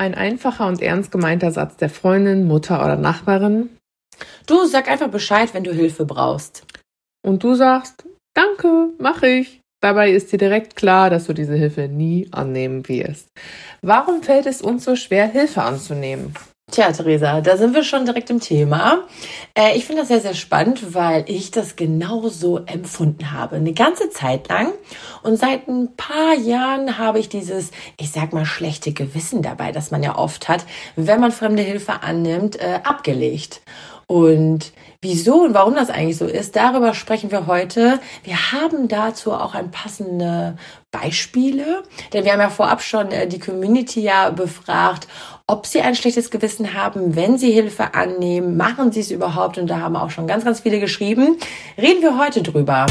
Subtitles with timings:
[0.00, 3.70] Ein einfacher und ernst gemeinter Satz der Freundin, Mutter oder Nachbarin.
[4.46, 6.64] Du sag einfach Bescheid, wenn du Hilfe brauchst.
[7.26, 9.60] Und du sagst, danke, mach ich.
[9.80, 13.28] Dabei ist dir direkt klar, dass du diese Hilfe nie annehmen wirst.
[13.82, 16.34] Warum fällt es uns so schwer, Hilfe anzunehmen?
[16.70, 19.04] Tja, Theresa, da sind wir schon direkt im Thema.
[19.54, 23.56] Äh, ich finde das sehr, sehr spannend, weil ich das genauso empfunden habe.
[23.56, 24.74] Eine ganze Zeit lang.
[25.22, 29.90] Und seit ein paar Jahren habe ich dieses, ich sag mal, schlechte Gewissen dabei, das
[29.90, 33.62] man ja oft hat, wenn man fremde Hilfe annimmt, äh, abgelegt.
[34.06, 38.00] Und wieso und warum das eigentlich so ist, darüber sprechen wir heute.
[38.24, 40.56] Wir haben dazu auch ein passende
[40.90, 45.08] Beispiele, denn wir haben ja vorab schon äh, die Community ja befragt,
[45.50, 49.66] ob sie ein schlechtes Gewissen haben, wenn sie Hilfe annehmen, machen sie es überhaupt und
[49.68, 51.38] da haben auch schon ganz, ganz viele geschrieben.
[51.78, 52.84] Reden wir heute drüber.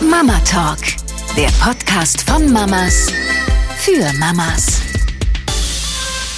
[0.00, 0.78] Mama Talk,
[1.36, 3.12] der Podcast von Mamas
[3.76, 4.80] für Mamas.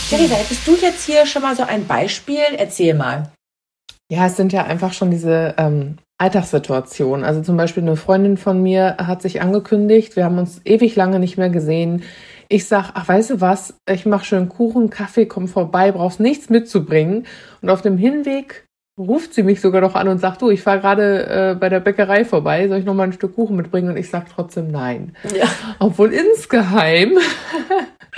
[0.09, 2.43] Theresa, hättest du jetzt hier schon mal so ein Beispiel?
[2.57, 3.31] Erzähl mal.
[4.11, 7.25] Ja, es sind ja einfach schon diese ähm, Alltagssituationen.
[7.25, 11.21] Also zum Beispiel eine Freundin von mir hat sich angekündigt, wir haben uns ewig lange
[11.21, 12.03] nicht mehr gesehen.
[12.53, 16.51] Ich sag, ach, weißt du was, ich mache schön Kuchen, Kaffee, komm vorbei, brauchst nichts
[16.51, 17.27] mitzubringen.
[17.63, 18.67] Und auf dem Hinweg
[18.99, 21.79] ruft sie mich sogar noch an und sagt, du, ich fahre gerade äh, bei der
[21.79, 23.91] Bäckerei vorbei, soll ich noch mal ein Stück Kuchen mitbringen?
[23.91, 25.15] Und ich sag trotzdem nein.
[25.33, 25.47] Ja.
[25.79, 27.13] Obwohl insgeheim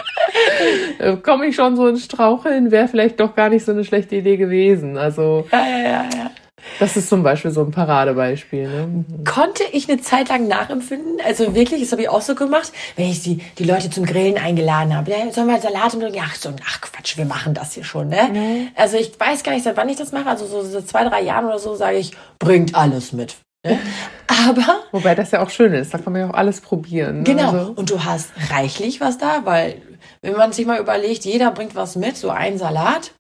[1.22, 4.38] komme ich schon so ins Straucheln, wäre vielleicht doch gar nicht so eine schlechte Idee
[4.38, 4.96] gewesen.
[4.96, 6.30] Also ja, ja, ja, ja.
[6.78, 8.68] Das ist zum Beispiel so ein Paradebeispiel.
[8.68, 9.04] Ne?
[9.24, 11.18] Konnte ich eine Zeit lang nachempfinden?
[11.24, 14.38] Also wirklich, das habe ich auch so gemacht, wenn ich die, die Leute zum Grillen
[14.38, 15.10] eingeladen habe.
[15.10, 18.08] Ja, sollen wir Salat und ach, so, ach Quatsch, wir machen das hier schon.
[18.08, 18.30] Ne?
[18.32, 18.68] Mhm.
[18.74, 20.28] Also ich weiß gar nicht, seit wann ich das mache.
[20.28, 23.36] Also so, so zwei, drei Jahren oder so sage ich, bringt alles mit.
[23.64, 23.78] Ne?
[24.26, 24.82] Aber.
[24.90, 27.18] Wobei das ja auch schön ist, da kann man ja auch alles probieren.
[27.18, 27.24] Ne?
[27.24, 27.50] Genau.
[27.50, 27.72] Also.
[27.72, 29.80] Und du hast reichlich was da, weil,
[30.20, 33.12] wenn man sich mal überlegt, jeder bringt was mit, so ein Salat.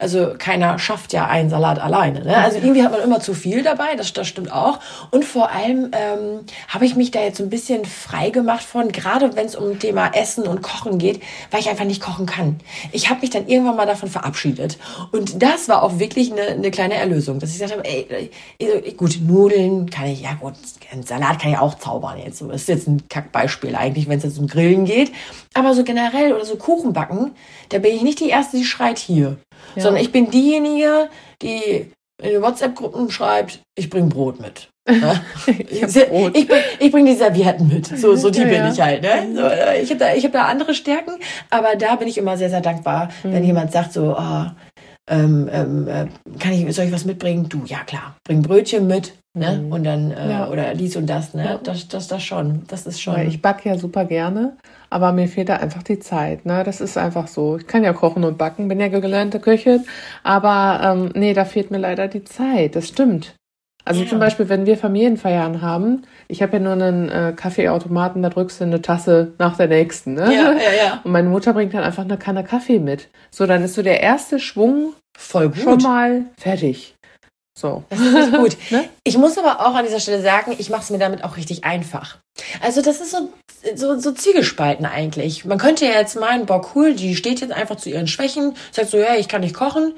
[0.00, 2.24] Also keiner schafft ja einen Salat alleine.
[2.24, 2.34] Ne?
[2.36, 4.80] Also irgendwie hat man immer zu viel dabei, das, das stimmt auch.
[5.10, 8.90] Und vor allem ähm, habe ich mich da jetzt so ein bisschen frei gemacht von,
[8.92, 12.58] gerade wenn es um Thema Essen und Kochen geht, weil ich einfach nicht kochen kann.
[12.92, 14.78] Ich habe mich dann irgendwann mal davon verabschiedet.
[15.12, 18.92] Und das war auch wirklich eine, eine kleine Erlösung, dass ich gesagt habe, ey, ey,
[18.94, 20.54] gut, Nudeln kann ich, ja gut,
[20.92, 22.42] ein Salat kann ich auch zaubern jetzt.
[22.42, 25.12] Das ist jetzt ein Kackbeispiel eigentlich, wenn es jetzt um Grillen geht.
[25.54, 27.32] Aber so generell oder so Kuchen backen,
[27.68, 29.36] da bin ich nicht die Erste, die schreit hier.
[29.76, 29.82] Ja.
[29.82, 31.08] Sondern ich bin diejenige,
[31.42, 31.92] die
[32.22, 34.68] in den WhatsApp-Gruppen schreibt, ich bring Brot mit.
[34.90, 35.22] Ja?
[35.46, 36.48] ich, ich,
[36.80, 37.86] ich bringe die Servietten mit.
[37.86, 39.02] So, so die ja, bin ich halt.
[39.02, 39.28] Ne?
[39.34, 41.12] So, ich habe da, ich hab da andere Stärken,
[41.48, 43.32] aber da bin ich immer sehr, sehr dankbar, mhm.
[43.32, 44.46] wenn jemand sagt so, oh,
[45.08, 46.06] ähm, ähm, äh,
[46.38, 47.48] kann ich, soll ich was mitbringen?
[47.48, 49.60] Du, ja klar, bring Brötchen mit, ne?
[49.62, 49.72] Mhm.
[49.72, 50.48] Und dann, äh, ja.
[50.48, 51.44] oder dies und das, ne?
[51.44, 51.60] Ja.
[51.62, 52.62] Das, das, das schon.
[52.68, 53.20] Das ist schon.
[53.26, 54.56] ich backe ja super gerne,
[54.90, 56.62] aber mir fehlt da einfach die Zeit, ne?
[56.64, 57.56] Das ist einfach so.
[57.56, 59.84] Ich kann ja kochen und backen, bin ja gelernte Köchin,
[60.22, 62.76] aber ähm, nee, da fehlt mir leider die Zeit.
[62.76, 63.34] Das stimmt.
[63.84, 64.08] Also ja.
[64.08, 68.60] zum Beispiel, wenn wir Familienfeiern haben, ich habe ja nur einen äh, Kaffeeautomaten, da drückst
[68.60, 70.14] du eine Tasse nach der nächsten.
[70.14, 70.26] Ne?
[70.26, 71.00] Ja, ja, ja.
[71.04, 73.08] Und meine Mutter bringt dann einfach eine Kanne Kaffee mit.
[73.30, 75.58] So, dann ist so der erste Schwung Voll gut.
[75.58, 76.94] schon mal fertig.
[77.60, 77.84] So.
[77.90, 78.56] Das ist gut.
[78.70, 78.88] ne?
[79.04, 81.64] Ich muss aber auch an dieser Stelle sagen, ich mache es mir damit auch richtig
[81.64, 82.16] einfach.
[82.62, 83.30] Also das ist so,
[83.74, 85.44] so, so Zwiegespalten eigentlich.
[85.44, 88.88] Man könnte ja jetzt meinen, boah cool, die steht jetzt einfach zu ihren Schwächen, sagt
[88.88, 89.92] so, ja, ich kann nicht kochen.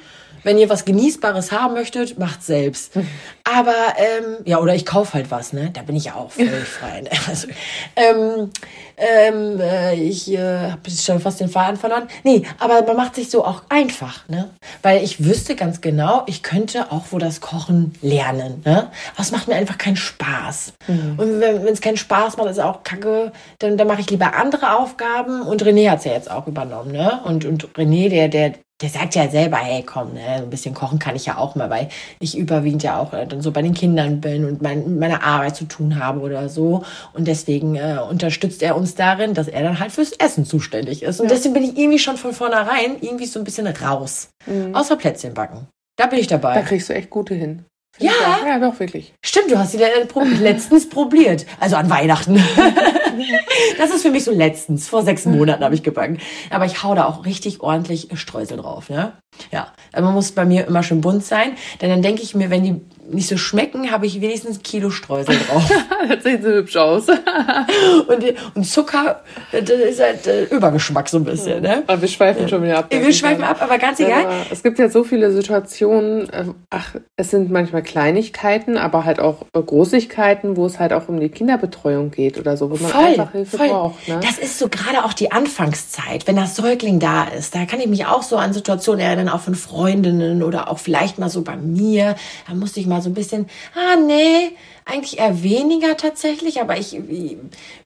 [0.44, 2.92] Wenn ihr was Genießbares haben möchtet, macht selbst.
[3.44, 5.70] Aber, ähm, ja, oder ich kaufe halt was, ne?
[5.72, 7.02] Da bin ich ja auch völlig frei.
[7.02, 7.10] Ne?
[7.28, 7.48] Also,
[7.96, 8.50] ähm,
[8.96, 12.08] ähm, äh, ich äh, habe schon fast den Faden verloren.
[12.24, 14.50] Nee, aber man macht sich so auch einfach, ne?
[14.82, 18.90] Weil ich wüsste ganz genau, ich könnte auch wo das Kochen lernen, ne?
[19.14, 20.74] Aber es macht mir einfach keinen Spaß.
[20.86, 21.14] Mhm.
[21.16, 24.78] Und wenn es keinen Spaß macht, ist auch kacke, dann, dann mache ich lieber andere
[24.78, 25.42] Aufgaben.
[25.42, 27.20] Und René hat's ja jetzt auch übernommen, ne?
[27.24, 30.98] Und, und René, der, der, der sagt ja selber, hey, komm, ne, ein bisschen kochen
[30.98, 31.88] kann ich ja auch mal, weil
[32.18, 35.56] ich überwiegend ja auch äh, dann so bei den Kindern bin und mein, meine Arbeit
[35.56, 36.84] zu tun habe oder so.
[37.12, 41.20] Und deswegen äh, unterstützt er uns darin, dass er dann halt fürs Essen zuständig ist.
[41.20, 41.34] Und ja.
[41.34, 44.28] deswegen bin ich irgendwie schon von vornherein irgendwie so ein bisschen raus.
[44.46, 44.74] Mhm.
[44.74, 45.68] Außer Plätzchen backen.
[45.96, 46.54] Da bin ich dabei.
[46.54, 47.64] Da kriegst du echt gute hin.
[47.98, 48.10] Ja.
[48.46, 49.12] ja, doch, wirklich.
[49.22, 49.78] Stimmt, du hast sie
[50.40, 51.46] letztens probiert.
[51.60, 52.36] Also an Weihnachten.
[53.78, 54.88] das ist für mich so letztens.
[54.88, 56.18] Vor sechs Monaten habe ich gebacken.
[56.50, 58.88] Aber ich hau da auch richtig ordentlich Streusel drauf.
[58.88, 59.12] Ne?
[59.50, 61.52] Ja, also man muss bei mir immer schön bunt sein.
[61.80, 62.80] Denn dann denke ich mir, wenn die
[63.12, 65.70] nicht so schmecken, habe ich wenigstens ein Kilo Streusel drauf.
[66.08, 67.08] das sieht so hübsch aus.
[68.08, 68.24] und,
[68.54, 69.20] und Zucker,
[69.52, 71.62] das ist halt äh, Übergeschmack so ein bisschen.
[71.62, 71.82] Ne?
[71.86, 72.86] Aber wir schweifen schon wieder ab.
[72.90, 74.22] Wir schweifen ab, aber ganz egal.
[74.22, 79.20] Ja, es gibt ja so viele Situationen, äh, ach, es sind manchmal Kleinigkeiten, aber halt
[79.20, 82.90] auch äh, Großigkeiten, wo es halt auch um die Kinderbetreuung geht oder so, wo man
[82.90, 83.68] Voll, einfach Hilfe voll.
[83.68, 84.08] braucht.
[84.08, 84.20] Ne?
[84.22, 87.54] Das ist so gerade auch die Anfangszeit, wenn das Säugling da ist.
[87.54, 91.18] Da kann ich mich auch so an Situationen erinnern, auch von Freundinnen oder auch vielleicht
[91.18, 92.16] mal so bei mir.
[92.48, 96.98] Da musste ich mal so ein bisschen, ah nee, eigentlich eher weniger tatsächlich, aber ich,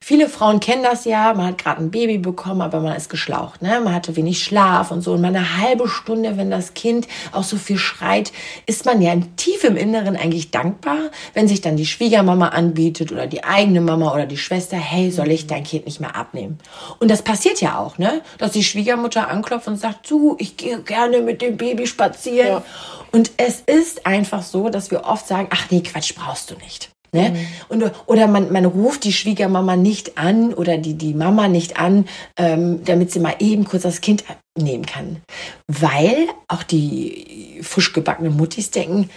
[0.01, 3.61] viele Frauen kennen das ja, man hat gerade ein Baby bekommen, aber man ist geschlaucht,
[3.61, 3.79] ne?
[3.81, 7.43] Man hatte wenig Schlaf und so und mal eine halbe Stunde, wenn das Kind auch
[7.43, 8.31] so viel schreit,
[8.65, 10.97] ist man ja tief im Inneren eigentlich dankbar,
[11.33, 15.31] wenn sich dann die Schwiegermama anbietet oder die eigene Mama oder die Schwester, hey, soll
[15.31, 16.57] ich dein Kind nicht mehr abnehmen?
[16.99, 18.21] Und das passiert ja auch, ne?
[18.39, 22.47] Dass die Schwiegermutter anklopft und sagt, du, ich gehe gerne mit dem Baby spazieren.
[22.47, 22.63] Ja.
[23.11, 26.86] Und es ist einfach so, dass wir oft sagen, ach nee, Quatsch, brauchst du nicht.
[27.13, 27.47] Ne?
[27.69, 32.05] Und, oder man, man ruft die Schwiegermama nicht an oder die, die Mama nicht an,
[32.37, 34.23] ähm, damit sie mal eben kurz das Kind
[34.57, 35.21] nehmen kann.
[35.67, 39.09] Weil auch die frisch gebackenen Muttis denken,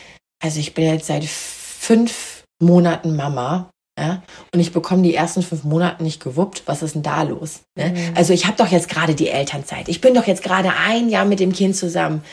[0.42, 3.70] also ich bin jetzt seit fünf Monaten Mama.
[4.00, 4.22] Ja,
[4.54, 6.62] und ich bekomme die ersten fünf Monate nicht gewuppt.
[6.64, 7.60] Was ist denn da los?
[7.74, 7.92] Ne?
[8.14, 9.90] Also ich habe doch jetzt gerade die Elternzeit.
[9.90, 12.24] Ich bin doch jetzt gerade ein Jahr mit dem Kind zusammen.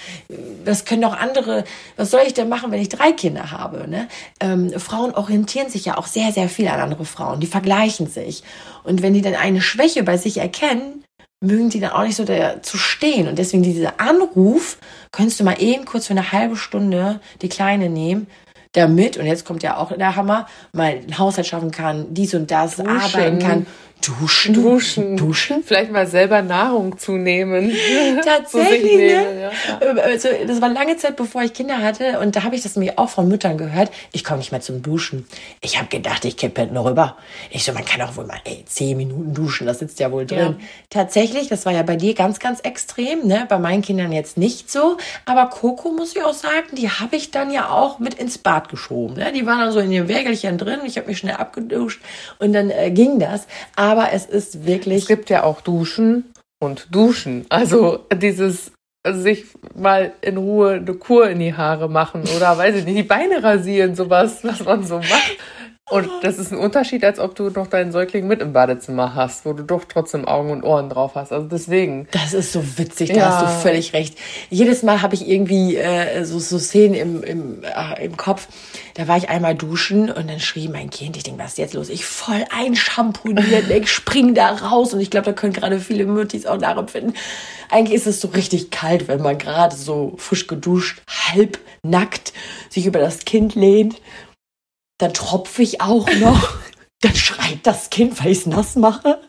[0.64, 1.66] Das können doch andere.
[1.98, 3.86] Was soll ich denn machen, wenn ich drei Kinder habe?
[3.90, 4.08] Ne?
[4.40, 7.42] Ähm, Frauen orientieren sich ja auch sehr, sehr viel an andere Frauen.
[7.42, 8.44] Die vergleichen sich.
[8.86, 11.04] Und wenn die dann eine Schwäche bei sich erkennen,
[11.42, 13.28] mögen die dann auch nicht so dazu stehen.
[13.28, 14.78] Und deswegen dieser Anruf,
[15.12, 18.28] könntest du mal eben kurz für eine halbe Stunde die Kleine nehmen,
[18.74, 22.52] damit, und jetzt kommt ja auch der Hammer, mal einen Haushalt schaffen kann, dies und
[22.52, 22.90] das, Duschen.
[22.90, 23.68] arbeiten kann.
[24.02, 24.54] Duschen.
[24.54, 25.18] Duschen.
[25.18, 25.64] Duschen.
[25.64, 27.72] Vielleicht mal selber Nahrung zunehmen.
[28.24, 29.52] Tatsächlich, Zu ne?
[29.82, 30.02] ja.
[30.02, 32.20] Also, das war lange Zeit, bevor ich Kinder hatte.
[32.20, 33.92] Und da habe ich das nämlich auch von Müttern gehört.
[34.12, 35.28] Ich komme nicht mehr zum Duschen.
[35.62, 37.18] Ich habe gedacht, ich kippe hinten rüber.
[37.50, 40.26] Ich so, man kann auch wohl mal, ey, zehn Minuten duschen, das sitzt ja wohl
[40.26, 40.58] drin.
[40.60, 40.66] Ja.
[40.90, 43.46] Tatsächlich, das war ja bei dir ganz, ganz extrem, ne?
[43.50, 44.98] Bei meinen Kindern jetzt nicht so.
[45.26, 48.70] Aber Coco, muss ich auch sagen, die habe ich dann ja auch mit ins Bad
[48.70, 49.16] geschoben.
[49.16, 49.32] Ne?
[49.34, 50.80] Die waren dann so in den Wägelchen drin.
[50.86, 52.02] Ich habe mich schnell abgeduscht
[52.40, 53.48] und dann äh, ging das.
[53.76, 55.04] Aber es ist wirklich.
[55.04, 57.45] Es gibt ja auch Duschen und Duschen.
[57.50, 58.72] Also dieses
[59.10, 59.45] sich
[59.75, 63.42] mal in Ruhe eine Kur in die Haare machen oder weiß ich nicht, die Beine
[63.42, 65.38] rasieren, sowas, was man so macht.
[65.89, 69.45] Und das ist ein Unterschied, als ob du noch deinen Säugling mit im Badezimmer hast,
[69.45, 71.31] wo du doch trotzdem Augen und Ohren drauf hast.
[71.31, 72.10] Also deswegen.
[72.12, 73.30] Das ist so witzig, da Ja.
[73.30, 74.18] hast du völlig recht.
[74.50, 78.50] Jedes Mal habe ich irgendwie äh, so, so Szenen im, im, äh, im Kopf.
[78.95, 81.74] Da war ich einmal duschen und dann schrie mein Kind, ich denke, was ist jetzt
[81.74, 81.88] los?
[81.88, 86.45] Ich voll einschamponiert, ich spring da raus und ich glaube, da können gerade viele Müttis
[86.45, 87.13] auch nachempfinden.
[87.69, 92.33] Eigentlich ist es so richtig kalt, wenn man gerade so frisch geduscht, halb nackt
[92.69, 94.01] sich über das Kind lehnt.
[94.98, 96.56] Dann tropfe ich auch noch.
[97.02, 99.20] Dann schreit das Kind, weil ich es nass mache.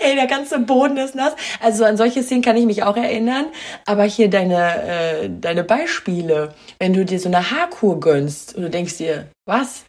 [0.00, 1.34] Ey, der ganze Boden ist nass.
[1.60, 3.46] Also an solche Szenen kann ich mich auch erinnern.
[3.86, 8.70] Aber hier deine, äh, deine Beispiele, wenn du dir so eine Haarkur gönnst und du
[8.70, 9.84] denkst dir, was?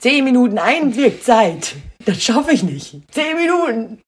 [0.00, 1.76] Zehn Minuten Einwirkzeit.
[2.06, 2.96] Das schaffe ich nicht.
[3.10, 3.98] Zehn Minuten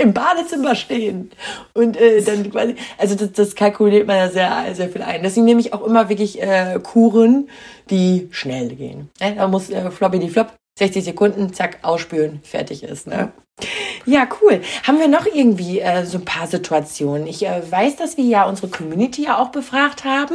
[0.00, 1.30] im Badezimmer stehen.
[1.74, 5.22] Und äh, dann quasi, also das, das kalkuliert man ja sehr, sehr viel ein.
[5.22, 7.50] Deswegen nehme ich auch immer wirklich äh, Kuren,
[7.90, 9.10] die schnell gehen.
[9.20, 9.34] Ne?
[9.36, 13.06] Da muss äh, floppy die flop, 60 Sekunden, zack, ausspülen, fertig ist.
[13.06, 13.30] Ne?
[14.04, 14.62] Ja, cool.
[14.82, 17.28] Haben wir noch irgendwie äh, so ein paar Situationen?
[17.28, 20.34] Ich äh, weiß, dass wir ja unsere Community ja auch befragt haben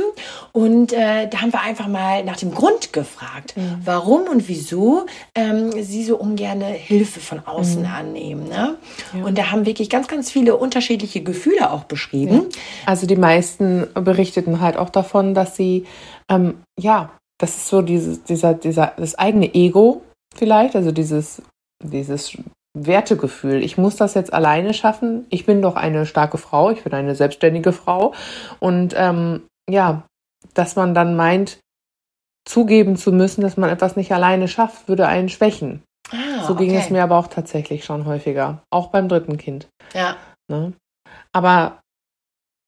[0.54, 5.06] und äh, da haben wir einfach mal nach dem Grund gefragt, warum und wieso
[5.36, 8.48] ähm, sie so ungern Hilfe von außen annehmen.
[8.48, 8.78] Ne?
[9.26, 12.46] Und da haben wirklich ganz, ganz viele unterschiedliche Gefühle auch beschrieben.
[12.86, 15.86] Also die meisten berichteten halt auch davon, dass sie,
[16.30, 20.01] ähm, ja, das ist so dieses, dieser, dieser, das eigene Ego
[20.36, 21.41] vielleicht, also dieses,
[21.84, 22.38] dieses
[22.74, 23.63] Wertegefühl.
[23.63, 25.25] Ich muss das jetzt alleine schaffen.
[25.29, 28.13] Ich bin doch eine starke Frau, ich bin eine selbstständige Frau.
[28.60, 30.03] Und ähm, ja,
[30.53, 31.60] dass man dann meint,
[32.46, 35.84] zugeben zu müssen, dass man etwas nicht alleine schafft, würde einen schwächen.
[36.12, 36.79] Ah, So ging okay.
[36.79, 39.67] es mir aber auch tatsächlich schon häufiger, auch beim dritten Kind.
[39.93, 40.15] Ja.
[40.50, 40.72] Ne?
[41.34, 41.81] Aber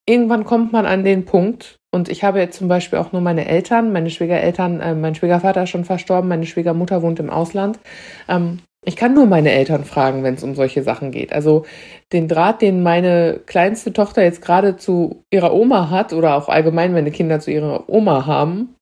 [0.05, 3.47] irgendwann kommt man an den Punkt, und ich habe jetzt zum Beispiel auch nur meine
[3.47, 7.79] Eltern, meine Schwiegereltern, äh, mein Schwiegervater ist schon verstorben, meine Schwiegermutter wohnt im Ausland.
[8.27, 11.33] Ähm, ich kann nur meine Eltern fragen, wenn es um solche Sachen geht.
[11.33, 11.65] Also
[12.13, 16.93] den Draht, den meine kleinste Tochter jetzt gerade zu ihrer Oma hat, oder auch allgemein
[16.93, 18.75] meine Kinder zu ihrer Oma haben,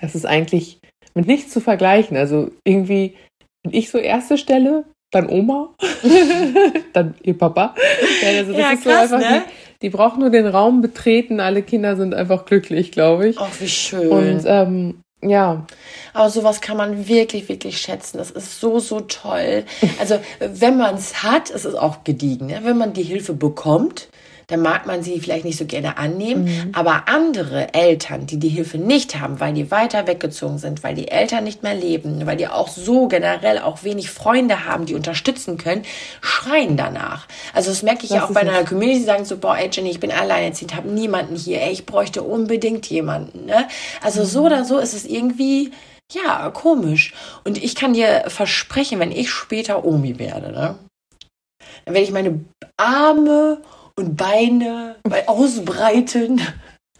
[0.00, 0.80] das ist eigentlich
[1.14, 2.16] mit nichts zu vergleichen.
[2.16, 3.16] Also irgendwie
[3.62, 5.74] bin ich so erste Stelle, dann Oma,
[6.92, 7.74] dann ihr Papa.
[8.22, 9.42] Ja, also das Ja, ist so krass, einfach ne?
[9.46, 13.38] die, die braucht nur den Raum betreten, alle Kinder sind einfach glücklich, glaube ich.
[13.38, 14.08] Ach, wie schön.
[14.08, 15.66] Und ähm, ja.
[16.12, 18.18] Aber sowas kann man wirklich, wirklich schätzen.
[18.18, 19.64] Das ist so, so toll.
[19.98, 22.46] Also, wenn man es hat, es ist auch gediegen.
[22.46, 22.60] Ne?
[22.62, 24.08] Wenn man die Hilfe bekommt,
[24.50, 26.44] dann mag man sie vielleicht nicht so gerne annehmen.
[26.44, 26.72] Mhm.
[26.74, 31.08] Aber andere Eltern, die die Hilfe nicht haben, weil die weiter weggezogen sind, weil die
[31.08, 35.56] Eltern nicht mehr leben, weil die auch so generell auch wenig Freunde haben, die unterstützen
[35.56, 35.82] können,
[36.20, 37.28] schreien danach.
[37.54, 39.70] Also das merke ich das ja auch bei einer Community, die sagen so, boah, ey
[39.70, 43.46] Jenny, ich bin alleinerziehend, habe niemanden hier, ey, ich bräuchte unbedingt jemanden.
[43.46, 43.68] Ne?
[44.02, 44.26] Also mhm.
[44.26, 45.70] so oder so ist es irgendwie
[46.12, 47.14] ja, komisch.
[47.44, 50.76] Und ich kann dir versprechen, wenn ich später Omi werde, ne,
[51.84, 52.44] dann werde ich meine
[52.76, 53.62] Arme
[53.96, 56.40] und Beine ausbreiten.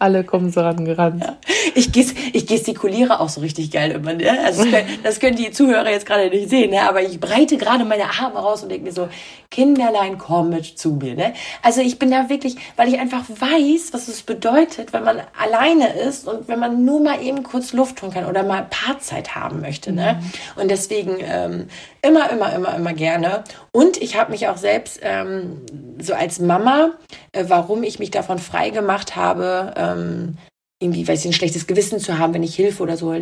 [0.01, 1.23] Alle kommen so rangerannt.
[1.23, 1.37] Ja.
[1.75, 4.13] Ich, ges ich gestikuliere auch so richtig geil immer.
[4.13, 4.31] Ne?
[4.43, 6.81] Also das können, das können die Zuhörer jetzt gerade nicht sehen, ne?
[6.89, 9.09] aber ich breite gerade meine Arme raus und denke mir so,
[9.51, 11.13] Kinderlein, komm mit zu mir.
[11.13, 11.33] Ne?
[11.61, 15.93] Also ich bin da wirklich, weil ich einfach weiß, was es bedeutet, wenn man alleine
[15.93, 19.61] ist und wenn man nur mal eben kurz Luft holen kann oder mal Paarzeit haben
[19.61, 19.91] möchte.
[19.91, 20.19] Ne?
[20.19, 20.61] Mhm.
[20.61, 21.67] Und deswegen ähm,
[22.01, 23.43] immer, immer, immer, immer gerne.
[23.71, 25.61] Und ich habe mich auch selbst ähm,
[25.99, 26.91] so als Mama,
[27.33, 30.37] äh, warum ich mich davon frei gemacht habe, ähm,
[30.81, 33.13] irgendwie, weiß ich, ein schlechtes Gewissen zu haben, wenn ich Hilfe oder so.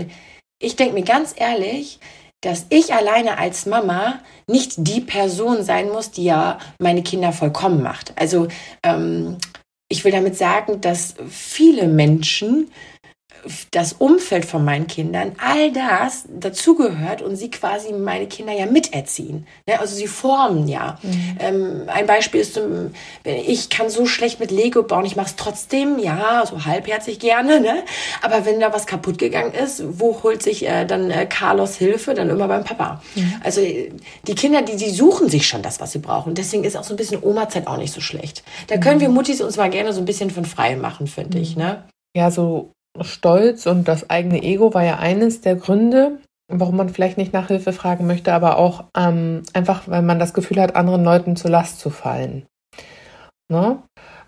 [0.62, 2.00] Ich denke mir ganz ehrlich,
[2.42, 7.84] dass ich alleine als Mama nicht die Person sein muss, die ja meine Kinder vollkommen
[7.84, 8.14] macht.
[8.16, 8.48] Also
[8.84, 9.38] ähm,
[9.90, 12.72] ich will damit sagen, dass viele Menschen
[13.72, 19.48] das Umfeld von meinen Kindern, all das dazugehört und sie quasi meine Kinder ja miterziehen.
[19.67, 19.79] Ne?
[19.79, 20.98] Also sie formen ja.
[21.01, 21.38] Mhm.
[21.39, 22.60] Ähm, ein Beispiel ist,
[23.24, 27.60] ich kann so schlecht mit Lego bauen, ich mache es trotzdem, ja, so halbherzig gerne,
[27.60, 27.84] ne?
[28.22, 32.13] aber wenn da was kaputt gegangen ist, wo holt sich äh, dann äh, Carlos Hilfe?
[32.13, 33.01] Dann immer beim Papa.
[33.15, 33.36] Mhm.
[33.43, 36.36] Also die Kinder, die, die suchen sich schon das, was sie brauchen.
[36.36, 38.43] Deswegen ist auch so ein bisschen Oma-Zeit auch nicht so schlecht.
[38.67, 39.01] Da können mhm.
[39.01, 41.55] wir Muttis uns mal gerne so ein bisschen von frei machen, finde ich.
[41.55, 41.84] Ne?
[42.15, 42.72] Ja, so
[43.03, 47.48] Stolz und das eigene Ego war ja eines der Gründe, warum man vielleicht nicht nach
[47.48, 51.51] Hilfe fragen möchte, aber auch ähm, einfach, weil man das Gefühl hat, anderen Leuten zur
[51.51, 52.46] Last zu fallen.
[53.51, 53.82] Ne?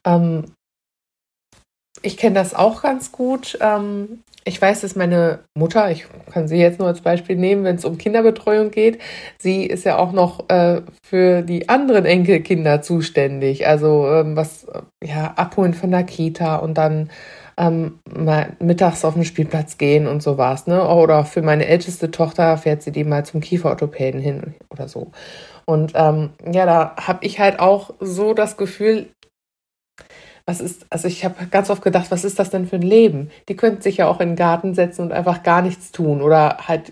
[0.05, 0.45] Ähm,
[2.01, 3.57] ich kenne das auch ganz gut.
[3.61, 7.75] Ähm, ich weiß, dass meine Mutter, ich kann sie jetzt nur als Beispiel nehmen, wenn
[7.75, 8.99] es um Kinderbetreuung geht,
[9.37, 13.67] sie ist ja auch noch äh, für die anderen Enkelkinder zuständig.
[13.67, 14.65] Also ähm, was,
[15.03, 17.11] ja, abholen von der Kita und dann
[17.57, 20.87] ähm, mal mittags auf den Spielplatz gehen und sowas, ne?
[20.87, 25.11] Oder für meine älteste Tochter fährt sie die mal zum Kieferorthopäden hin oder so.
[25.65, 29.09] Und ähm, ja, da habe ich halt auch so das Gefühl,
[30.45, 33.29] was ist, also ich habe ganz oft gedacht, was ist das denn für ein Leben?
[33.47, 36.57] Die könnten sich ja auch in den Garten setzen und einfach gar nichts tun oder
[36.67, 36.91] halt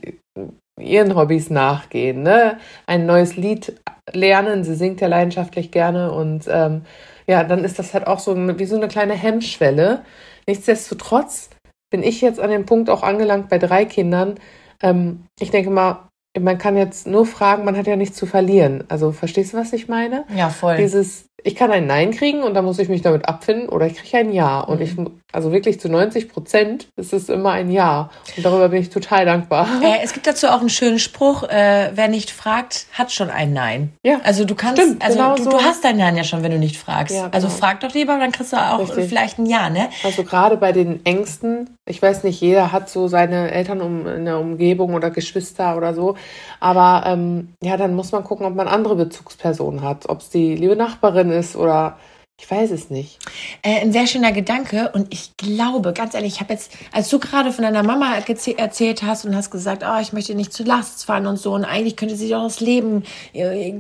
[0.80, 2.58] ihren Hobbys nachgehen, ne?
[2.86, 3.74] Ein neues Lied
[4.14, 6.84] lernen, sie singt ja leidenschaftlich gerne und ähm,
[7.30, 10.04] ja, dann ist das halt auch so wie so eine kleine Hemmschwelle,
[10.50, 11.52] Nichtsdestotrotz
[11.92, 14.40] bin ich jetzt an dem Punkt auch angelangt bei drei Kindern.
[14.82, 16.10] Ähm, ich denke mal,
[16.40, 18.84] man kann jetzt nur fragen, man hat ja nichts zu verlieren.
[18.90, 20.26] Also verstehst du, was ich meine?
[20.36, 20.78] Ja, voll.
[20.78, 23.96] Dieses, ich kann ein Nein kriegen und dann muss ich mich damit abfinden oder ich
[23.96, 24.60] kriege ein Ja.
[24.60, 24.84] Und mhm.
[24.84, 24.96] ich,
[25.32, 28.10] also wirklich zu 90 Prozent ist es immer ein Ja.
[28.36, 29.68] Und darüber bin ich total dankbar.
[29.82, 33.54] Äh, es gibt dazu auch einen schönen Spruch, äh, wer nicht fragt, hat schon ein
[33.54, 33.94] Nein.
[34.04, 34.20] Ja.
[34.24, 35.50] Also du kannst, Stimmt, also genau du, so.
[35.52, 37.16] du, hast dein Nein ja schon, wenn du nicht fragst.
[37.16, 37.46] Ja, also genau.
[37.48, 39.08] Also frag doch lieber, dann kriegst du auch Richtig.
[39.08, 39.90] vielleicht ein Ja, ne?
[40.04, 44.26] Also gerade bei den Ängsten, ich weiß nicht, jeder hat so seine Eltern um, in
[44.26, 46.16] der Umgebung oder Geschwister oder so.
[46.60, 50.10] Aber ähm, ja, dann muss man gucken, ob man andere Bezugspersonen hat.
[50.10, 51.98] Ob es die liebe Nachbarin ist oder
[52.40, 53.20] ich weiß es nicht.
[53.64, 57.20] Äh, ein sehr schöner Gedanke und ich glaube, ganz ehrlich, ich habe jetzt, als du
[57.20, 61.06] gerade von deiner Mama erzählt hast und hast gesagt, oh, ich möchte nicht zu Last
[61.06, 63.04] fahren und so und eigentlich könnte sie doch das Leben,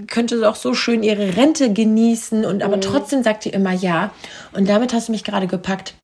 [0.07, 2.81] könnte doch so schön ihre Rente genießen und aber mhm.
[2.81, 4.11] trotzdem sagt sie immer ja
[4.51, 5.95] und damit hast du mich gerade gepackt.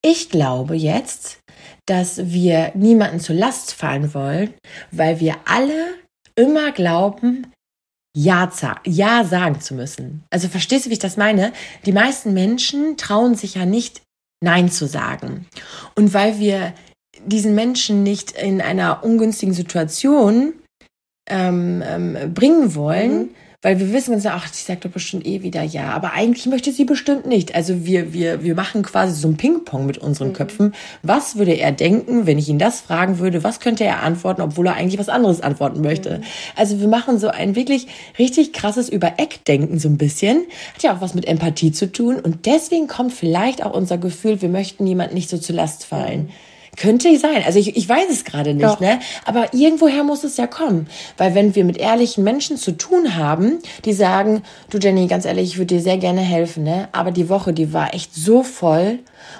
[0.00, 1.40] Ich glaube jetzt,
[1.86, 4.54] dass wir niemanden zur Last fallen wollen,
[4.92, 5.94] weil wir alle
[6.36, 7.48] immer glauben,
[8.16, 8.50] ja,
[8.86, 10.24] ja sagen zu müssen.
[10.30, 11.52] Also verstehst du, wie ich das meine?
[11.84, 14.00] Die meisten Menschen trauen sich ja nicht,
[14.42, 15.46] Nein zu sagen.
[15.96, 16.72] Und weil wir
[17.24, 20.54] diesen Menschen nicht in einer ungünstigen Situation
[21.28, 23.34] ähm, ähm, bringen wollen, mhm
[23.66, 26.70] weil wir wissen ganz ach, sie sagt doch bestimmt eh wieder ja, aber eigentlich möchte
[26.70, 27.56] sie bestimmt nicht.
[27.56, 30.34] Also wir, wir, wir machen quasi so ein Ping-Pong mit unseren mhm.
[30.34, 30.74] Köpfen.
[31.02, 33.42] Was würde er denken, wenn ich ihn das fragen würde?
[33.42, 36.18] Was könnte er antworten, obwohl er eigentlich was anderes antworten möchte?
[36.18, 36.24] Mhm.
[36.54, 37.88] Also wir machen so ein wirklich
[38.20, 40.44] richtig krasses Über-Eck-Denken so ein bisschen.
[40.76, 44.42] Hat ja auch was mit Empathie zu tun und deswegen kommt vielleicht auch unser Gefühl,
[44.42, 46.26] wir möchten jemand nicht so zur Last fallen.
[46.26, 46.45] Mhm
[46.76, 47.42] Könnte sein.
[47.44, 48.80] Also ich, ich weiß es gerade nicht, Doch.
[48.80, 49.00] ne?
[49.24, 50.88] Aber irgendwoher muss es ja kommen.
[51.16, 55.52] Weil wenn wir mit ehrlichen Menschen zu tun haben, die sagen, du Jenny, ganz ehrlich,
[55.52, 56.88] ich würde dir sehr gerne helfen, ne?
[56.92, 58.98] Aber die Woche, die war echt so voll.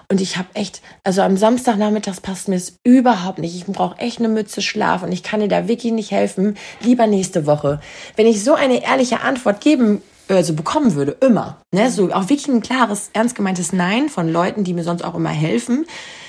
[0.08, 3.54] Und ich habe echt, also am Samstagnachmittags passt mir es überhaupt nicht.
[3.54, 6.56] Ich brauche echt eine Mütze Schlaf und ich kann dir da wirklich nicht helfen.
[6.80, 7.80] Lieber nächste Woche.
[8.16, 12.48] Wenn ich so eine ehrliche Antwort geben also bekommen würde, immer, ne, so auch wirklich
[12.48, 15.86] ein klares, ernst gemeintes Nein von Leuten, die mir sonst auch immer helfen,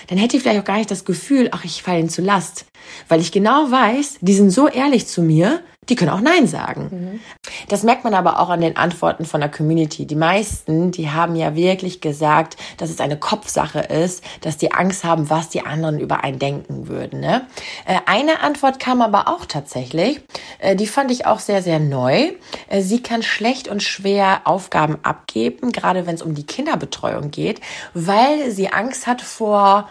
[0.07, 2.65] dann hätte ich vielleicht auch gar nicht das Gefühl, ach, ich falle ihnen zu Last.
[3.07, 7.21] Weil ich genau weiß, die sind so ehrlich zu mir, die können auch Nein sagen.
[7.69, 10.05] Das merkt man aber auch an den Antworten von der Community.
[10.05, 15.03] Die meisten, die haben ja wirklich gesagt, dass es eine Kopfsache ist, dass die Angst
[15.03, 17.21] haben, was die anderen über einen denken würden.
[17.21, 17.47] Ne?
[17.85, 20.19] Äh, Eine Antwort kam aber auch tatsächlich,
[20.59, 22.31] äh, die fand ich auch sehr, sehr neu.
[22.67, 27.61] Äh, Sie kann schlecht und schwer Aufgaben abgeben, gerade wenn es um die Kinderbetreuung geht,
[27.93, 29.89] weil sie Angst hat vor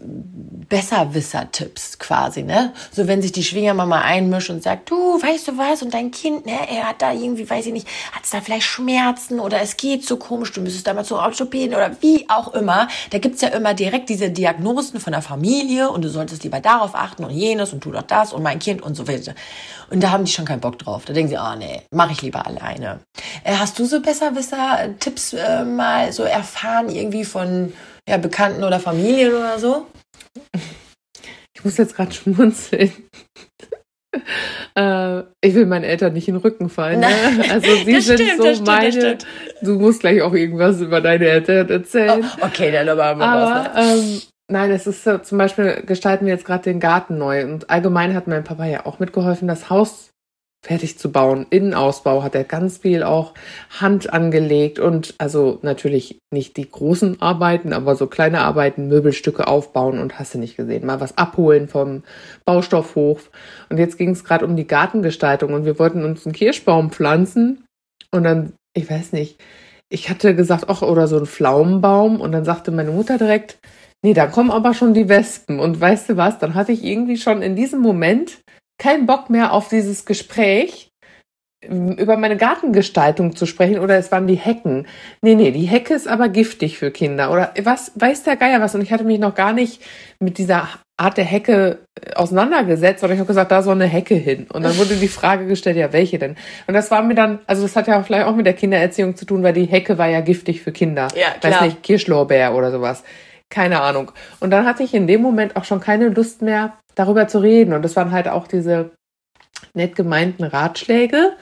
[0.00, 2.72] Besserwisser-Tipps quasi, ne?
[2.92, 6.46] So wenn sich die Schwiegermama einmischt und sagt, du, weißt du was, und dein Kind,
[6.46, 9.76] ne, er hat da irgendwie, weiß ich nicht, hat es da vielleicht Schmerzen oder es
[9.76, 12.88] geht so komisch, du müsstest da mal zur Orthopäden oder wie auch immer.
[13.10, 16.94] Da gibt's ja immer direkt diese Diagnosen von der Familie und du solltest lieber darauf
[16.94, 19.34] achten und jenes und tu doch das und mein Kind und so weiter.
[19.90, 21.06] Und da haben die schon keinen Bock drauf.
[21.06, 23.00] Da denken sie, ah nee, mache ich lieber alleine.
[23.42, 27.72] Äh, hast du so Besserwisser-Tipps äh, mal so erfahren, irgendwie von
[28.08, 29.86] ja, Bekannten oder Familien oder so?
[31.54, 32.92] Ich muss jetzt gerade schmunzeln.
[34.74, 37.00] äh, ich will meinen Eltern nicht in den Rücken fallen.
[37.00, 37.06] Ne?
[37.50, 39.18] Also sie sind stimmt, so stimmt, meine.
[39.62, 42.24] Du musst gleich auch irgendwas über deine Eltern erzählen.
[42.24, 43.96] Oh, okay, dann aber mal Aber was.
[43.96, 44.02] Ne?
[44.02, 47.68] ähm, nein, es ist so, zum Beispiel gestalten wir jetzt gerade den Garten neu und
[47.68, 50.10] allgemein hat mein Papa ja auch mitgeholfen, das Haus
[50.64, 51.46] fertig zu bauen.
[51.50, 53.34] Innenausbau hat er ganz viel auch
[53.78, 59.98] Hand angelegt und also natürlich nicht die großen Arbeiten, aber so kleine Arbeiten, Möbelstücke aufbauen
[59.98, 62.02] und hast du nicht gesehen, mal was abholen vom
[62.44, 63.30] Baustoffhof.
[63.68, 67.64] Und jetzt ging es gerade um die Gartengestaltung und wir wollten uns einen Kirschbaum pflanzen
[68.10, 69.40] und dann, ich weiß nicht,
[69.90, 73.58] ich hatte gesagt, ach, oder so ein Pflaumenbaum und dann sagte meine Mutter direkt,
[74.02, 75.60] nee, da kommen aber schon die Wespen.
[75.60, 78.38] Und weißt du was, dann hatte ich irgendwie schon in diesem Moment
[78.78, 80.90] keinen Bock mehr auf dieses Gespräch
[81.62, 84.86] ähm, über meine Gartengestaltung zu sprechen oder es waren die Hecken.
[85.22, 88.74] Nee, nee, die Hecke ist aber giftig für Kinder oder was, weiß der Geier was
[88.74, 89.82] und ich hatte mich noch gar nicht
[90.20, 94.14] mit dieser Art der Hecke äh, auseinandergesetzt, sondern ich habe gesagt, da soll eine Hecke
[94.14, 94.46] hin.
[94.52, 96.36] Und dann wurde die Frage gestellt, ja, welche denn?
[96.66, 99.24] Und das war mir dann, also das hat ja vielleicht auch mit der Kindererziehung zu
[99.24, 101.08] tun, weil die Hecke war ja giftig für Kinder.
[101.14, 101.64] Ja, Weiß klar.
[101.66, 103.04] nicht, Kirschlorbeer oder sowas.
[103.48, 104.12] Keine Ahnung.
[104.40, 107.72] Und dann hatte ich in dem Moment auch schon keine Lust mehr, darüber zu reden.
[107.72, 108.90] Und das waren halt auch diese
[109.74, 111.32] nett gemeinten Ratschläge,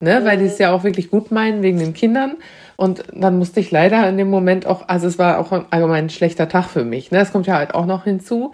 [0.00, 2.36] ne, weil die es ja auch wirklich gut meinen wegen den Kindern.
[2.76, 6.10] Und dann musste ich leider in dem Moment auch, also es war auch allgemein ein
[6.10, 7.10] schlechter Tag für mich.
[7.10, 7.18] Ne?
[7.18, 8.52] Das kommt ja halt auch noch hinzu.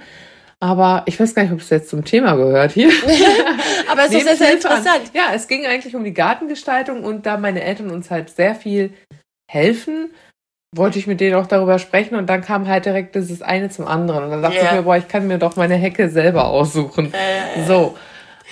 [0.58, 2.88] Aber ich weiß gar nicht, ob es jetzt zum Thema gehört hier.
[3.90, 4.78] Aber es ist Nehmt sehr, Hilfe an.
[4.78, 5.10] interessant.
[5.14, 8.94] Ja, es ging eigentlich um die Gartengestaltung und da meine Eltern uns halt sehr viel
[9.50, 10.10] helfen,
[10.76, 13.86] wollte ich mit denen auch darüber sprechen und dann kam halt direkt dieses eine zum
[13.86, 14.24] anderen.
[14.24, 14.64] Und dann dachte Ja.
[14.66, 17.12] ich mir, boah, ich kann mir doch meine Hecke selber aussuchen.
[17.14, 17.96] Äh, So.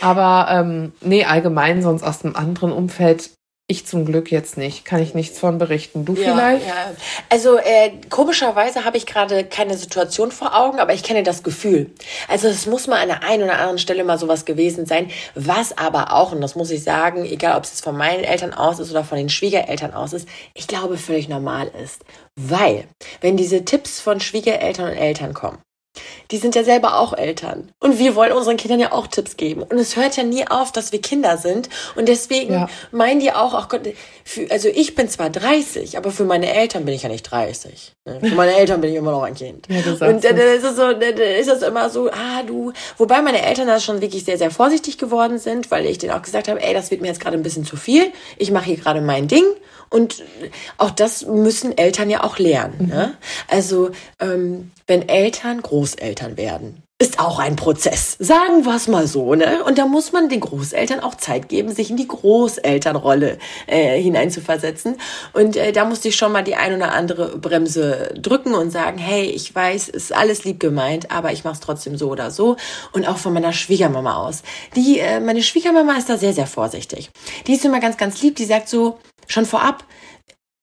[0.00, 3.30] Aber ähm, nee, allgemein sonst aus einem anderen Umfeld,
[3.66, 4.84] ich zum Glück jetzt nicht.
[4.84, 6.04] Kann ich nichts von berichten.
[6.04, 6.66] Du Ja, vielleicht?
[6.66, 6.92] ja.
[7.30, 11.90] Also äh, komischerweise habe ich gerade keine Situation vor Augen, aber ich kenne das Gefühl.
[12.28, 15.76] Also es muss mal an der einen oder anderen Stelle mal sowas gewesen sein, was
[15.78, 18.80] aber auch, und das muss ich sagen, egal ob es jetzt von meinen Eltern aus
[18.80, 22.04] ist oder von den Schwiegereltern aus ist, ich glaube völlig normal ist.
[22.36, 22.84] Weil,
[23.22, 25.58] wenn diese Tipps von Schwiegereltern und Eltern kommen,
[26.30, 27.70] die sind ja selber auch Eltern.
[27.80, 29.62] Und wir wollen unseren Kindern ja auch Tipps geben.
[29.62, 31.68] Und es hört ja nie auf, dass wir Kinder sind.
[31.96, 32.68] Und deswegen Ja.
[32.90, 33.82] meinen die auch, ach Gott,
[34.24, 37.92] für, also ich bin zwar 30, aber für meine Eltern bin ich ja nicht 30.
[38.04, 38.20] ne?
[38.20, 39.66] Für meine Eltern bin ich immer noch ein Kind.
[39.68, 43.42] Ja, und dann ist es so, dann ist es immer so, ah du, wobei meine
[43.42, 46.62] Eltern da schon wirklich sehr, sehr vorsichtig geworden sind, weil ich denen auch gesagt habe,
[46.62, 48.12] ey, das wird mir jetzt gerade ein bisschen zu viel.
[48.38, 49.44] Ich mache hier gerade mein Ding.
[49.94, 50.24] Und
[50.76, 52.88] auch das müssen Eltern ja auch lernen.
[52.88, 53.16] Ne?
[53.46, 58.16] Also ähm, wenn Eltern Großeltern werden, ist auch ein Prozess.
[58.18, 59.62] Sagen wir es mal so, ne?
[59.64, 64.96] Und da muss man den Großeltern auch Zeit geben, sich in die Großelternrolle äh, hineinzuversetzen.
[65.32, 68.98] Und äh, da musste ich schon mal die ein oder andere Bremse drücken und sagen,
[68.98, 72.56] hey, ich weiß, ist alles lieb gemeint, aber ich mache es trotzdem so oder so.
[72.92, 74.42] Und auch von meiner Schwiegermama aus.
[74.74, 77.10] Die, äh, meine Schwiegermama ist da sehr, sehr vorsichtig.
[77.46, 78.36] Die ist immer ganz, ganz lieb.
[78.36, 79.84] Die sagt so schon vorab,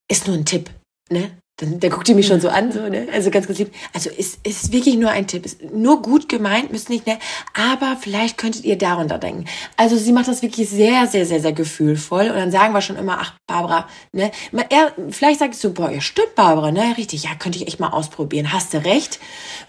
[0.10, 0.70] ist nur ein Tipp,
[1.10, 1.32] ne?
[1.62, 3.08] dann, dann guckt die mich schon so an, so, ne?
[3.14, 3.72] Also ganz, ganz lieb.
[3.94, 5.46] Also ist, ist wirklich nur ein Tipp.
[5.46, 7.20] Ist nur gut gemeint, müsst nicht, ne?
[7.54, 9.46] Aber vielleicht könntet ihr darunter denken.
[9.78, 12.30] Also sie macht das wirklich sehr, sehr, sehr, sehr gefühlvoll.
[12.30, 14.32] Und dann sagen wir schon immer, ach, Barbara, ne?
[14.70, 16.96] Er, vielleicht sagst du, boah, ja, stimmt, Barbara, ne?
[16.98, 18.52] Richtig, ja, könnte ich echt mal ausprobieren.
[18.52, 19.20] Hast du recht?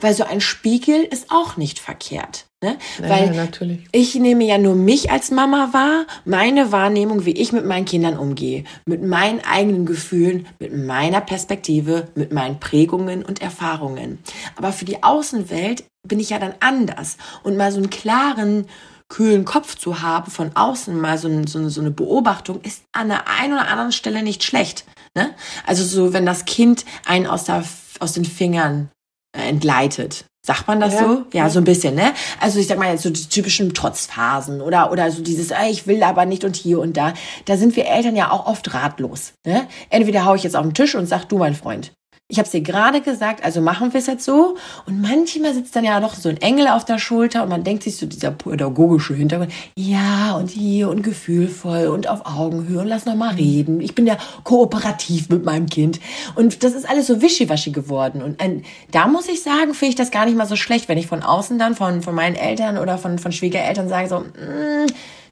[0.01, 2.47] Weil so ein Spiegel ist auch nicht verkehrt.
[2.63, 2.79] Ne?
[3.03, 3.81] Ja, Weil natürlich.
[3.91, 8.17] ich nehme ja nur mich als Mama wahr, meine Wahrnehmung, wie ich mit meinen Kindern
[8.17, 14.21] umgehe, mit meinen eigenen Gefühlen, mit meiner Perspektive, mit meinen Prägungen und Erfahrungen.
[14.55, 18.67] Aber für die Außenwelt bin ich ja dann anders und mal so einen klaren,
[19.09, 22.85] kühlen Kopf zu haben von außen, mal so, ein, so, eine, so eine Beobachtung, ist
[22.93, 24.85] an der einen oder anderen Stelle nicht schlecht.
[25.15, 25.35] Ne?
[25.67, 27.65] Also so, wenn das Kind einen aus, der,
[27.99, 28.89] aus den Fingern
[29.37, 30.25] äh, entgleitet.
[30.45, 31.01] Sagt man das Ja.
[31.01, 31.23] so?
[31.33, 32.13] Ja, so ein bisschen, ne?
[32.41, 35.87] Also ich sag mal jetzt so die typischen Trotzphasen oder, oder so dieses, ey, ich
[35.87, 37.15] will aber nicht und hier und da.
[37.45, 39.35] Da sind wir Eltern ja auch oft ratlos.
[39.47, 39.69] Ne?
[39.89, 41.93] Entweder hau ich jetzt auf den Tisch und sag, du mein Freund,
[42.33, 44.57] ich habe es dir gerade gesagt, also machen wir es jetzt so.
[44.87, 47.83] Und manchmal sitzt dann ja noch so ein Engel auf der Schulter und man denkt
[47.83, 53.05] sich so dieser pädagogische Hintergrund, ja und hier und gefühlvoll und auf Augenhöhe und lass
[53.05, 53.83] noch mal reden.
[53.83, 56.01] Ich bin ja kooperativ mit meinem Kind
[56.35, 58.23] und das ist alles so wischiwaschi geworden.
[58.23, 60.97] Und ein, da muss ich sagen, finde ich das gar nicht mal so schlecht, wenn
[60.97, 64.87] ich von außen dann von von meinen Eltern oder von von Schwiegereltern sage so, "Mm,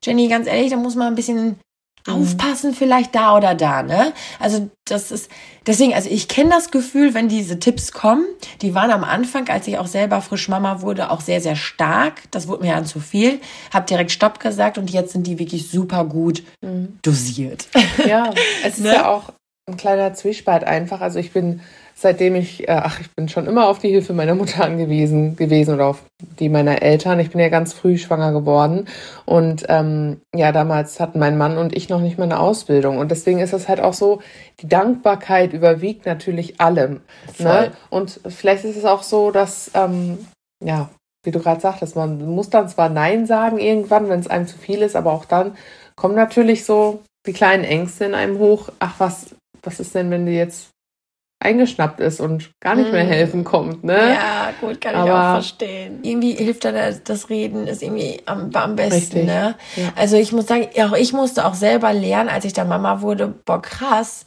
[0.04, 1.56] Jenny, ganz ehrlich, da muss man ein bisschen
[2.08, 4.12] aufpassen, vielleicht da oder da, ne?
[4.38, 5.30] Also das ist
[5.66, 8.24] deswegen, also ich kenne das Gefühl, wenn diese Tipps kommen,
[8.62, 12.22] die waren am Anfang, als ich auch selber frisch Mama wurde, auch sehr, sehr stark.
[12.30, 13.40] Das wurde mir dann zu viel.
[13.72, 16.42] Hab direkt Stopp gesagt und jetzt sind die wirklich super gut
[17.02, 17.68] dosiert.
[18.06, 18.32] Ja,
[18.64, 18.94] es ist Ne?
[18.94, 19.32] ja auch
[19.66, 21.00] ein kleiner Zwiespalt einfach.
[21.00, 21.60] Also ich bin,
[22.00, 25.74] seitdem ich, äh, ach, ich bin schon immer auf die Hilfe meiner Mutter angewiesen gewesen
[25.74, 26.02] oder auf
[26.38, 27.20] die meiner Eltern.
[27.20, 28.86] Ich bin ja ganz früh schwanger geworden
[29.26, 33.10] und ähm, ja, damals hatten mein Mann und ich noch nicht mal eine Ausbildung und
[33.10, 34.22] deswegen ist es halt auch so,
[34.60, 37.02] die Dankbarkeit überwiegt natürlich allem.
[37.34, 37.46] Voll.
[37.46, 37.72] Ne?
[37.90, 40.18] Und vielleicht ist es auch so, dass, ähm,
[40.64, 40.88] ja,
[41.22, 44.56] wie du gerade sagtest, man muss dann zwar Nein sagen irgendwann, wenn es einem zu
[44.56, 45.54] viel ist, aber auch dann
[45.96, 48.70] kommen natürlich so die kleinen Ängste in einem hoch.
[48.78, 50.70] Ach, was, was ist denn, wenn die jetzt
[51.40, 53.08] eingeschnappt ist und gar nicht mehr Mm.
[53.08, 53.96] helfen kommt, ne?
[54.14, 55.98] Ja, gut, kann ich Aber- auch verstehen.
[56.02, 59.24] Irgendwie hilft dann das- das Reden, ist irgendwie am, am besten, Richtig.
[59.24, 59.54] ne?
[59.76, 59.88] Ja.
[59.96, 63.26] Also ich muss sagen, auch ich musste auch selber lernen, als ich da Mama wurde,
[63.28, 64.26] boah, krass.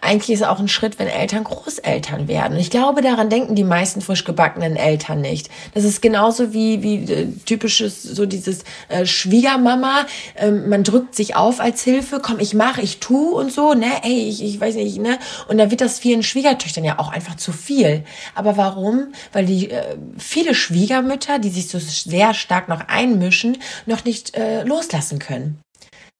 [0.00, 2.56] Eigentlich ist es auch ein Schritt, wenn Eltern Großeltern werden.
[2.58, 5.50] Ich glaube, daran denken die meisten frisch gebackenen Eltern nicht.
[5.74, 10.06] Das ist genauso wie, wie äh, typisches, so dieses äh, Schwiegermama.
[10.36, 12.20] Ähm, man drückt sich auf als Hilfe.
[12.22, 13.90] Komm, ich mache, ich tu und so, ne?
[14.02, 15.18] Ey, ich, ich weiß nicht, ne?
[15.48, 18.04] Und da wird das vielen Schwiegertöchtern ja auch einfach zu viel.
[18.34, 19.12] Aber warum?
[19.32, 24.62] Weil die äh, viele Schwiegermütter, die sich so sehr stark noch einmischen, noch nicht äh,
[24.64, 25.58] loslassen können.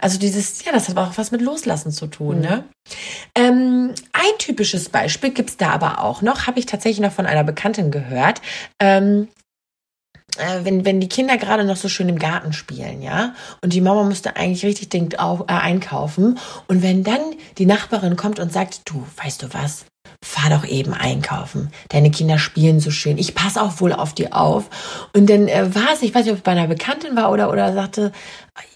[0.00, 2.64] Also dieses, ja, das hat auch was mit Loslassen zu tun, ne?
[3.34, 7.42] Ähm, ein typisches Beispiel gibt's da aber auch noch, habe ich tatsächlich noch von einer
[7.44, 8.40] Bekannten gehört.
[8.80, 9.26] Ähm,
[10.36, 13.80] äh, wenn, wenn die Kinder gerade noch so schön im Garten spielen, ja, und die
[13.80, 16.38] Mama müsste eigentlich richtig dringend au- äh, einkaufen.
[16.68, 17.20] Und wenn dann
[17.58, 19.84] die Nachbarin kommt und sagt, du, weißt du was?
[20.24, 21.70] Fahr doch eben einkaufen.
[21.90, 23.18] Deine Kinder spielen so schön.
[23.18, 24.68] Ich passe auch wohl auf die auf.
[25.12, 27.50] Und dann äh, war es, ich weiß nicht, ob es bei einer Bekanntin war oder,
[27.50, 28.12] oder sagte,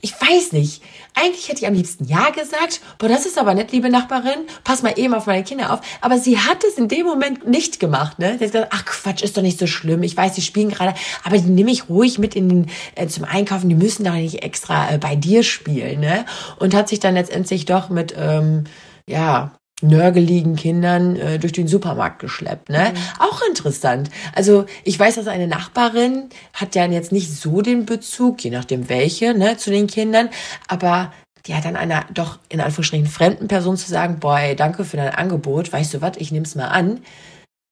[0.01, 0.83] ich weiß nicht.
[1.15, 2.81] Eigentlich hätte ich am liebsten Ja gesagt.
[2.99, 4.47] Boah, das ist aber nett, liebe Nachbarin.
[4.65, 5.81] Pass mal eben auf meine Kinder auf.
[6.01, 8.19] Aber sie hat es in dem Moment nicht gemacht.
[8.19, 8.39] Ne?
[8.39, 10.03] Sie hat gesagt, ach Quatsch, ist doch nicht so schlimm.
[10.03, 10.95] Ich weiß, die spielen gerade,
[11.25, 13.69] aber die nehme ich ruhig mit in den, äh, zum Einkaufen.
[13.69, 16.01] Die müssen doch nicht extra äh, bei dir spielen.
[16.01, 16.25] Ne?
[16.59, 18.65] Und hat sich dann letztendlich doch mit, ähm,
[19.07, 22.69] ja, nörgeligen Kindern äh, durch den Supermarkt geschleppt.
[22.69, 22.93] Ne?
[23.19, 24.11] Auch interessant.
[24.35, 28.89] Also ich weiß, dass eine Nachbarin hat ja jetzt nicht so den Bezug, je nachdem
[28.89, 30.29] welche, ne, zu den Kindern,
[30.69, 31.13] aber
[31.47, 34.97] die hat dann einer doch in Anführungsstrichen fremden Person zu sagen, boah, ey, danke für
[34.97, 37.01] dein Angebot, weißt du was, ich nehme es mal an.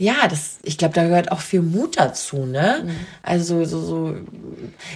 [0.01, 2.87] Ja, das, ich glaube, da gehört auch viel Mut dazu, ne?
[3.23, 4.15] Also so, so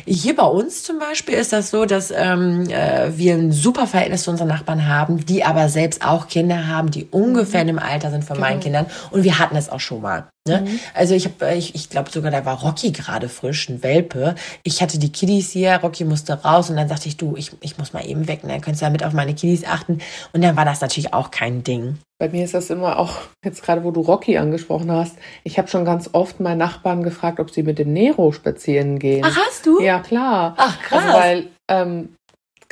[0.07, 4.23] hier bei uns zum Beispiel ist das so, dass ähm, äh, wir ein super Verhältnis
[4.23, 8.11] zu unseren Nachbarn haben, die aber selbst auch Kinder haben, die ungefähr in dem Alter
[8.11, 8.87] sind von meinen Kindern.
[9.11, 10.31] Und wir hatten es auch schon mal.
[10.47, 10.79] Ne?
[10.93, 14.35] Also ich habe, ich, ich glaube sogar, da war Rocky gerade frisch, ein Welpe.
[14.63, 17.79] Ich hatte die Kiddies hier, Rocky musste raus und dann sagte ich, du, ich, ich
[17.79, 20.01] muss mal eben weg, und dann könntest du ja mit auf meine Kiddies achten.
[20.35, 21.97] Und dann war das natürlich auch kein Ding.
[22.19, 25.69] Bei mir ist das immer auch, jetzt gerade wo du Rocky angesprochen hast, ich habe
[25.69, 29.25] schon ganz oft meinen Nachbarn gefragt, ob sie mit dem Nero spazieren gehen.
[29.27, 29.81] Ach, hast du?
[29.81, 30.55] Ja, klar.
[30.59, 31.05] Ach, krass.
[31.05, 32.17] Also, weil ähm,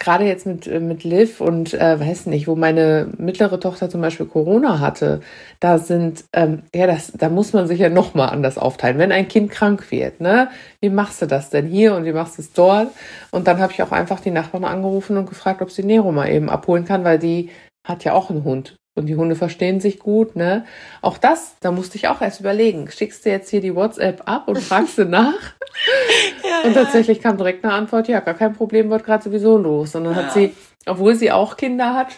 [0.03, 4.01] gerade jetzt mit, äh, mit Liv und äh, weiß nicht, wo meine mittlere Tochter zum
[4.01, 5.21] Beispiel Corona hatte,
[5.61, 8.99] da sind, ähm, ja, das, da muss man sich ja nochmal anders aufteilen.
[8.99, 10.49] Wenn ein Kind krank wird, ne,
[10.81, 12.89] wie machst du das denn hier und wie machst du es dort?
[13.31, 16.29] Und dann habe ich auch einfach die Nachbarn angerufen und gefragt, ob sie Nero mal
[16.29, 17.51] eben abholen kann, weil die
[17.85, 18.77] hat ja auch einen Hund.
[18.95, 20.65] Und die Hunde verstehen sich gut, ne?
[21.01, 22.91] Auch das, da musste ich auch erst überlegen.
[22.91, 25.35] Schickst du jetzt hier die WhatsApp ab und fragst du nach?
[26.45, 29.95] Ja, und tatsächlich kam direkt eine Antwort, ja, gar kein Problem, wird gerade sowieso los.
[29.95, 30.25] Und dann Ja.
[30.25, 30.55] hat sie,
[30.87, 32.09] obwohl sie auch Kinder hat,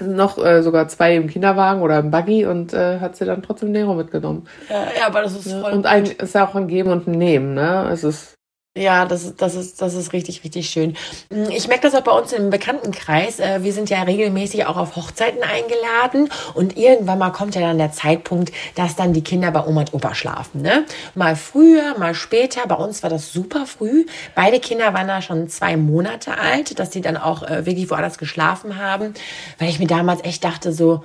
[0.00, 3.70] noch äh, sogar zwei im Kinderwagen oder im Buggy und äh, hat sie dann trotzdem
[3.70, 4.48] Nero mitgenommen.
[4.68, 5.60] Ja, ja, aber das ist Ne?
[5.60, 7.88] voll Und ein ist ja auch ein Geben und ein Nehmen, ne?
[7.92, 8.34] Es ist
[8.78, 10.96] Ja, das, ist- das, ist, das ist richtig, richtig schön.
[11.30, 13.40] Mm, Ich merke das auch bei uns im Bekanntenkreis.
[13.40, 17.78] Äh, Wir sind ja regelmäßig auch auf Hochzeiten eingeladen und irgendwann mal kommt ja dann
[17.78, 20.62] der Zeitpunkt, dass dann die Kinder bei Oma und Opa schlafen.
[20.62, 20.84] Ne?
[21.14, 22.66] Mal früher, mal später.
[22.68, 24.06] Bei uns war das super früh.
[24.34, 28.18] Beide Kinder waren da schon zwei Monate alt, dass die dann auch äh, wirklich woanders
[28.18, 29.14] geschlafen haben,
[29.58, 31.02] weil ich mir damals echt dachte so,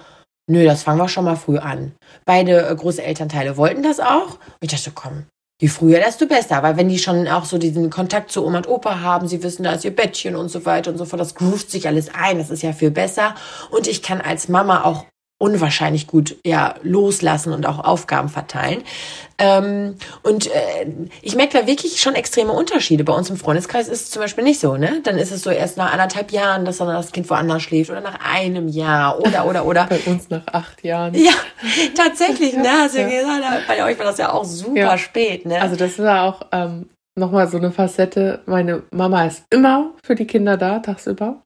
[0.51, 1.93] Nö, das fangen wir schon mal früh an.
[2.25, 4.31] Beide äh, große Elternteile wollten das auch.
[4.33, 5.23] Und ich dachte, komm,
[5.63, 6.61] je früher, desto besser.
[6.61, 9.63] Weil wenn die schon auch so diesen Kontakt zu Oma und Opa haben, sie wissen,
[9.63, 12.37] da ist ihr Bettchen und so weiter und so fort, das groovt sich alles ein,
[12.37, 13.33] das ist ja viel besser.
[13.71, 15.05] Und ich kann als Mama auch
[15.43, 18.81] unwahrscheinlich gut ja loslassen und auch Aufgaben verteilen.
[19.37, 20.85] Ähm, und äh,
[21.21, 23.03] ich merke da wirklich schon extreme Unterschiede.
[23.03, 25.01] Bei uns im Freundeskreis ist es zum Beispiel nicht so, ne?
[25.03, 27.99] Dann ist es so erst nach anderthalb Jahren, dass dann das Kind woanders schläft oder
[27.99, 29.85] nach einem Jahr oder oder oder.
[29.89, 31.13] bei uns nach acht Jahren.
[31.13, 31.31] Ja,
[31.95, 32.69] tatsächlich, ne?
[32.69, 33.07] Hast du Ja.
[33.09, 34.97] gesagt, bei euch war das ja auch super Ja.
[34.97, 35.61] spät, ne?
[35.61, 38.41] Also das war auch ähm, nochmal so eine Facette.
[38.45, 41.41] Meine Mama ist immer für die Kinder da, tagsüber.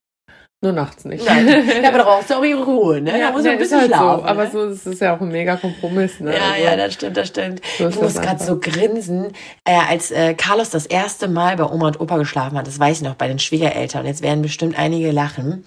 [0.61, 1.23] Nur nachts nicht.
[1.23, 1.47] Nein.
[1.81, 3.19] Ja, aber da brauchst du auch ihre Ruhe, ne?
[3.19, 4.21] da muss ne, man ein bisschen halt schlafen.
[4.21, 4.25] so.
[4.25, 4.51] Aber ne?
[4.51, 6.19] so ist es ja auch ein mega Kompromiss.
[6.19, 6.35] Ne?
[6.35, 7.61] Ja, Also, ja, das stimmt, das stimmt.
[7.77, 9.33] So ich muss gerade so grinsen,
[9.65, 12.65] äh, als äh, Carlos das erste Mal bei Oma und Opa geschlafen hat.
[12.65, 14.01] Das weiß ich noch, bei den Schwiegereltern.
[14.01, 15.63] Und jetzt werden bestimmt einige lachen.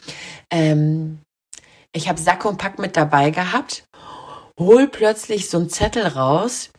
[0.50, 1.20] Ähm,
[1.92, 3.85] ich habe Sack und Pack mit dabei gehabt,
[4.59, 6.70] hol plötzlich so einen Zettel raus.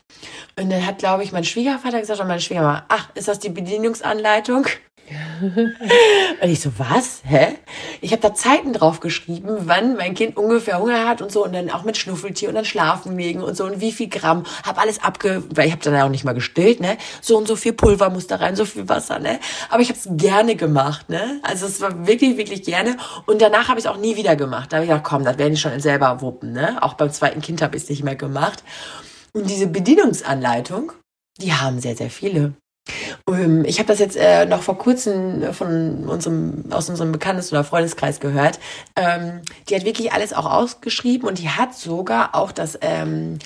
[0.60, 3.50] Und dann hat, glaube ich, mein Schwiegervater gesagt und meine Schwiegermama, ach, ist das die
[3.50, 4.68] Bedienungsanleitung?
[6.42, 7.22] Und ich so, was?
[7.26, 7.56] Hä?
[8.00, 11.54] Ich habe da Zeiten drauf geschrieben, wann mein Kind ungefähr Hunger hat und so und
[11.54, 14.44] dann auch mit Schnuffeltier und dann schlafen legen und so und wie viel Gramm.
[14.64, 15.44] Hab alles abge...
[15.54, 16.98] Weil ich habe dann auch nicht mal gestillt, ne?
[17.22, 19.40] So und so viel Pulver muss da rein, so viel Wasser, ne?
[19.70, 21.40] Aber ich habe es gerne gemacht, ne?
[21.44, 22.98] Also es war wirklich, wirklich gerne.
[23.26, 24.72] Und danach habe ich es auch nie wieder gemacht.
[24.72, 26.82] Da habe ich gedacht, komm, das werde ich schon selber wuppen, ne?
[26.82, 28.64] Auch beim zweiten Kind habe ich es nicht mehr gemacht.
[29.34, 30.92] Und diese Bedienungsanleitung,
[31.40, 32.54] die haben sehr, sehr viele.
[33.28, 37.64] Ähm, Ich habe das jetzt äh, noch vor kurzem von unserem, aus unserem Bekanntes- oder
[37.64, 38.60] Freundeskreis gehört.
[38.96, 43.40] Ähm, die hat wirklich alles auch ausgeschrieben und die hat sogar auch das, ähm,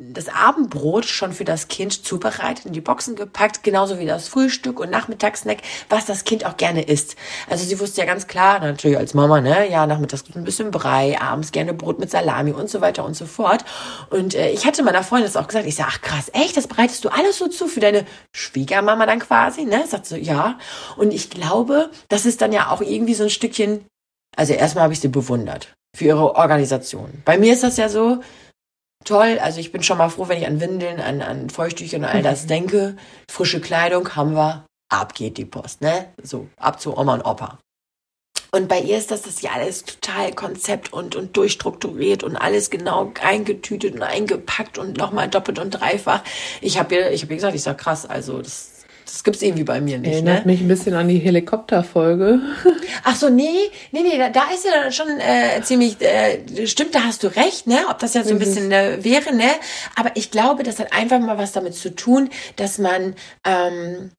[0.00, 4.80] das Abendbrot schon für das Kind zubereitet, in die Boxen gepackt, genauso wie das Frühstück
[4.80, 5.58] und Nachmittagssnack,
[5.88, 7.16] was das Kind auch gerne isst.
[7.48, 11.20] Also sie wusste ja ganz klar, natürlich als Mama, ne, ja, nachmittags ein bisschen Brei,
[11.20, 13.64] abends gerne Brot mit Salami und so weiter und so fort.
[14.10, 16.66] Und äh, ich hatte meiner Freundin das auch gesagt, ich sag, ach krass, echt, das
[16.66, 19.84] bereitest du alles so zu für deine Schwiegermama dann quasi, ne?
[19.86, 20.58] Sagt so, ja.
[20.96, 23.84] Und ich glaube, das ist dann ja auch irgendwie so ein Stückchen,
[24.36, 27.22] also erstmal habe ich sie bewundert für ihre Organisation.
[27.24, 28.20] Bei mir ist das ja so,
[29.04, 29.38] toll.
[29.40, 32.22] Also ich bin schon mal froh, wenn ich an Windeln, an, an Feuchttücher und all
[32.22, 32.96] das denke.
[33.30, 36.12] Frische Kleidung haben wir, ab geht die Post, ne?
[36.22, 37.58] So, ab zu Oma und Opa.
[38.50, 42.70] Und bei ihr ist das, dass sie alles total konzept und, und durchstrukturiert und alles
[42.70, 46.22] genau eingetütet und eingepackt und nochmal doppelt und dreifach.
[46.62, 48.77] Ich habe ihr, ich habe ihr gesagt, ich sag krass, also das,
[49.10, 50.52] das gibt's irgendwie bei mir nicht, Erinnert ne?
[50.52, 52.40] mich ein bisschen an die Helikopterfolge.
[53.04, 57.04] Ach so, nee, nee, nee, da, da ist ja schon äh, ziemlich, äh, stimmt, da
[57.04, 57.78] hast du recht, ne?
[57.88, 59.50] Ob das jetzt so ein bisschen äh, wäre, ne?
[59.96, 63.14] Aber ich glaube, das hat einfach mal was damit zu tun, dass man,
[63.46, 64.10] ähm,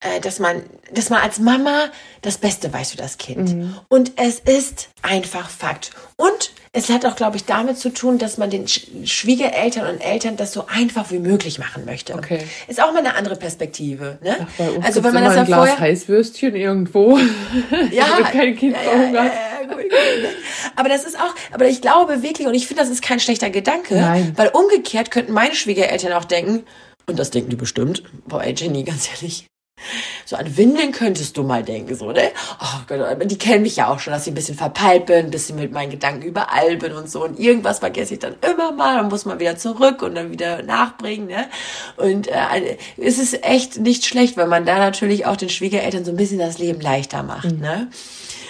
[0.00, 1.90] äh, dass man, dass man als Mama
[2.22, 3.74] das Beste weiß für das Kind.
[3.88, 5.90] Und es ist einfach Fakt.
[6.16, 10.00] Und es hat auch, glaube ich, damit zu tun, dass man den Sch Schwiegereltern und
[10.00, 12.14] Eltern das so einfach wie möglich machen möchte.
[12.14, 12.38] Okay.
[12.68, 14.36] Ist auch mal eine andere Perspektive, ne?
[14.40, 17.18] Ach, bei uns also wenn man das ein Glas vorher Heißwürstchen irgendwo.
[17.90, 19.02] ja, kein Kind ja.
[19.02, 19.90] Ja, ja, gut, gut.
[20.76, 23.50] Aber das ist auch, aber ich glaube wirklich, und ich finde, das ist kein schlechter
[23.50, 24.32] Gedanke, Nein.
[24.36, 26.64] weil umgekehrt könnten meine Schwiegereltern auch denken,
[27.06, 29.46] und das denken die bestimmt, boah, ey, Jenny, ganz ehrlich,
[30.24, 32.30] so an Windeln könntest du mal denken, so, ne?
[32.60, 35.30] Oh Gott, die kennen mich ja auch schon, dass ich ein bisschen verpeilt bin, ein
[35.30, 37.24] bisschen mit meinen Gedanken überall bin und so.
[37.24, 40.62] Und irgendwas vergesse ich dann immer mal, dann muss man wieder zurück und dann wieder
[40.62, 41.46] nachbringen, ne?
[41.96, 46.10] Und äh, es ist echt nicht schlecht, wenn man da natürlich auch den Schwiegereltern so
[46.10, 47.88] ein bisschen das Leben leichter macht, ne?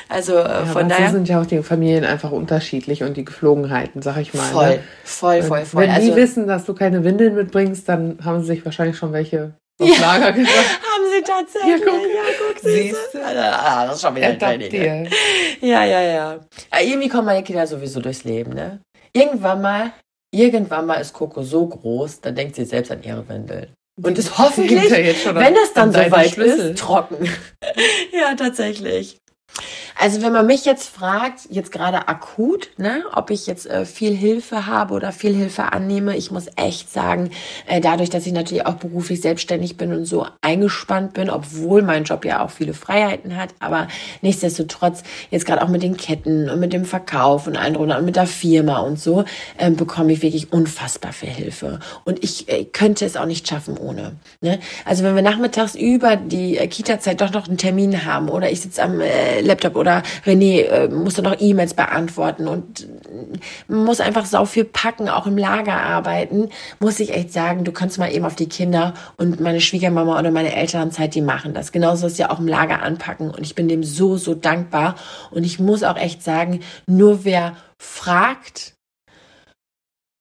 [0.08, 0.48] Also äh, Mhm.
[0.48, 1.10] Ja, von daher.
[1.10, 4.42] sind ja auch die Familien einfach unterschiedlich und die Geflogenheiten, sag ich mal.
[4.44, 4.80] Voll, ne?
[5.04, 5.82] voll, voll, voll.
[5.82, 9.12] Wenn Also die wissen, dass du keine Windeln mitbringst, dann haben sie sich wahrscheinlich schon
[9.12, 10.50] welche auf Lager gesagt.
[11.18, 11.80] sie tatsächlich.
[11.80, 12.02] Ja, guck.
[12.02, 13.18] ja, guck Siehst du.
[13.24, 14.70] Ah, das ist schon wieder ein Training.
[14.70, 15.08] dir.
[15.60, 16.40] Ja, ja, ja.
[16.72, 18.80] Ja, Irgendwie kommen meine Kinder sowieso durchs Leben, ne?
[19.12, 19.92] Irgendwann mal,
[20.32, 23.72] irgendwann mal ist Coco so groß, dann denkt sie selbst an ihre Windeln.
[24.00, 27.28] Und ist hoffentlich, wenn es dann soweit ist, trocken.
[28.12, 29.18] ja, tatsächlich.
[30.00, 34.14] Also wenn man mich jetzt fragt, jetzt gerade akut, ne, ob ich jetzt äh, viel
[34.14, 37.30] Hilfe habe oder viel Hilfe annehme, ich muss echt sagen,
[37.66, 42.04] äh, dadurch, dass ich natürlich auch beruflich selbstständig bin und so eingespannt bin, obwohl mein
[42.04, 43.88] Job ja auch viele Freiheiten hat, aber
[44.22, 48.14] nichtsdestotrotz jetzt gerade auch mit den Ketten und mit dem Verkauf und allem und mit
[48.14, 49.24] der Firma und so
[49.56, 53.76] äh, bekomme ich wirklich unfassbar viel Hilfe und ich äh, könnte es auch nicht schaffen
[53.76, 54.12] ohne.
[54.42, 54.60] Ne?
[54.84, 58.60] Also wenn wir nachmittags über die äh, Kita-Zeit doch noch einen Termin haben oder ich
[58.60, 59.87] sitze am äh, Laptop oder
[60.24, 62.88] René äh, muss dann noch E-Mails beantworten und
[63.68, 66.48] äh, muss einfach sau viel packen, auch im Lager arbeiten,
[66.80, 70.30] muss ich echt sagen, du kannst mal eben auf die Kinder und meine Schwiegermama oder
[70.30, 71.72] meine Elternzeit, die machen das.
[71.72, 74.94] Genauso ist ja auch im Lager anpacken und ich bin dem so, so dankbar
[75.30, 78.77] und ich muss auch echt sagen, nur wer fragt,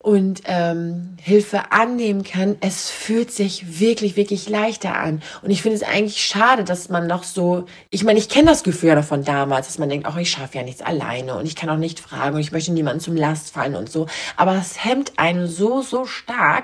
[0.07, 5.21] und ähm, Hilfe annehmen kann, es fühlt sich wirklich, wirklich leichter an.
[5.41, 8.63] Und ich finde es eigentlich schade, dass man noch so, ich meine, ich kenne das
[8.63, 11.57] Gefühl ja von damals, dass man denkt, ach, ich schaffe ja nichts alleine und ich
[11.57, 14.05] kann auch nicht fragen und ich möchte niemanden zum Last fallen und so.
[14.37, 16.63] Aber es hemmt einen so, so stark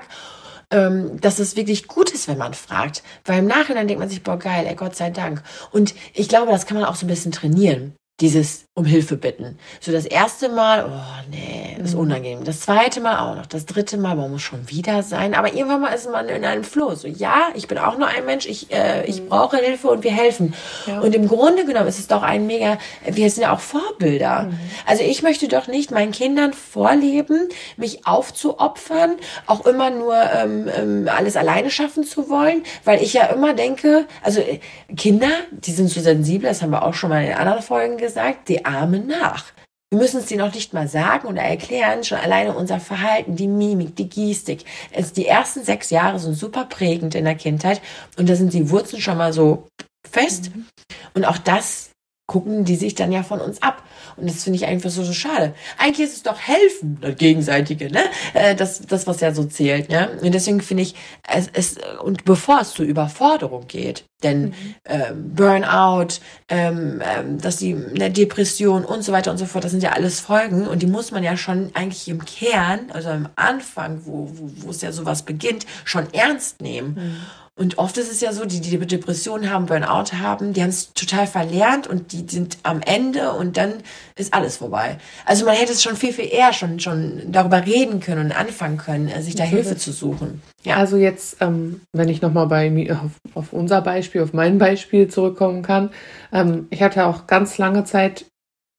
[0.70, 3.02] ähm, dass es wirklich gut ist, wenn man fragt.
[3.26, 5.42] Weil im Nachhinein denkt man sich, boah, geil, ey, Gott sei Dank.
[5.70, 9.58] Und ich glaube, das kann man auch so ein bisschen trainieren dieses um Hilfe bitten.
[9.80, 12.00] So das erste Mal, oh nee, ist mhm.
[12.00, 12.44] unangenehm.
[12.44, 13.46] Das zweite Mal auch noch.
[13.46, 15.34] Das dritte Mal, man muss schon wieder sein.
[15.34, 16.94] Aber irgendwann mal ist man in einem Flow.
[16.94, 19.28] So, ja, ich bin auch nur ein Mensch, ich, äh, ich mhm.
[19.28, 20.54] brauche Hilfe und wir helfen.
[20.86, 21.00] Ja.
[21.00, 24.44] Und im Grunde genommen ist es doch ein mega, wir sind ja auch Vorbilder.
[24.44, 24.58] Mhm.
[24.86, 31.08] Also ich möchte doch nicht meinen Kindern vorleben, mich aufzuopfern, auch immer nur ähm, ähm,
[31.08, 34.60] alles alleine schaffen zu wollen, weil ich ja immer denke, also äh,
[34.96, 38.48] Kinder, die sind so sensibel, das haben wir auch schon mal in anderen Folgen gesagt,
[38.50, 39.46] die ahmen nach.
[39.90, 43.48] Wir müssen es dir noch nicht mal sagen oder erklären, schon alleine unser Verhalten, die
[43.48, 44.64] Mimik, die Gestik.
[44.90, 47.80] Es, die ersten sechs Jahre sind super prägend in der Kindheit
[48.18, 49.68] und da sind die Wurzeln schon mal so
[50.06, 50.50] fest.
[50.54, 50.66] Mhm.
[51.14, 51.90] Und auch das
[52.26, 53.82] gucken die sich dann ja von uns ab.
[54.16, 55.54] Und das finde ich einfach so, so schade.
[55.78, 58.04] Eigentlich ist es doch helfen, das Gegenseitige, ne?
[58.32, 60.18] Äh, das, das, was ja so zählt, ne?
[60.22, 60.94] Und deswegen finde ich,
[61.28, 64.74] es, es, und bevor es zur Überforderung geht, denn mhm.
[64.86, 69.70] ähm, Burnout, ähm, ähm, dass die eine Depression und so weiter und so fort, das
[69.70, 73.28] sind ja alles Folgen und die muss man ja schon eigentlich im Kern, also am
[73.36, 76.94] Anfang, wo, wo, wo es ja sowas beginnt, schon ernst nehmen.
[76.94, 77.16] Mhm.
[77.56, 80.92] Und oft ist es ja so, die, die Depressionen haben, Burnout haben, die haben es
[80.92, 83.74] total verlernt und die sind am Ende und dann
[84.16, 84.98] ist alles vorbei.
[85.24, 88.76] Also man hätte es schon viel, viel eher schon, schon darüber reden können und anfangen
[88.76, 90.42] können, äh, sich da Hilfe zu suchen.
[90.64, 90.76] Ja.
[90.76, 95.08] Also jetzt, ähm, wenn ich nochmal bei mir auf, auf, unser Beispiel, auf mein Beispiel
[95.08, 95.90] zurückkommen kann.
[96.32, 98.26] Ähm, ich hatte auch ganz lange Zeit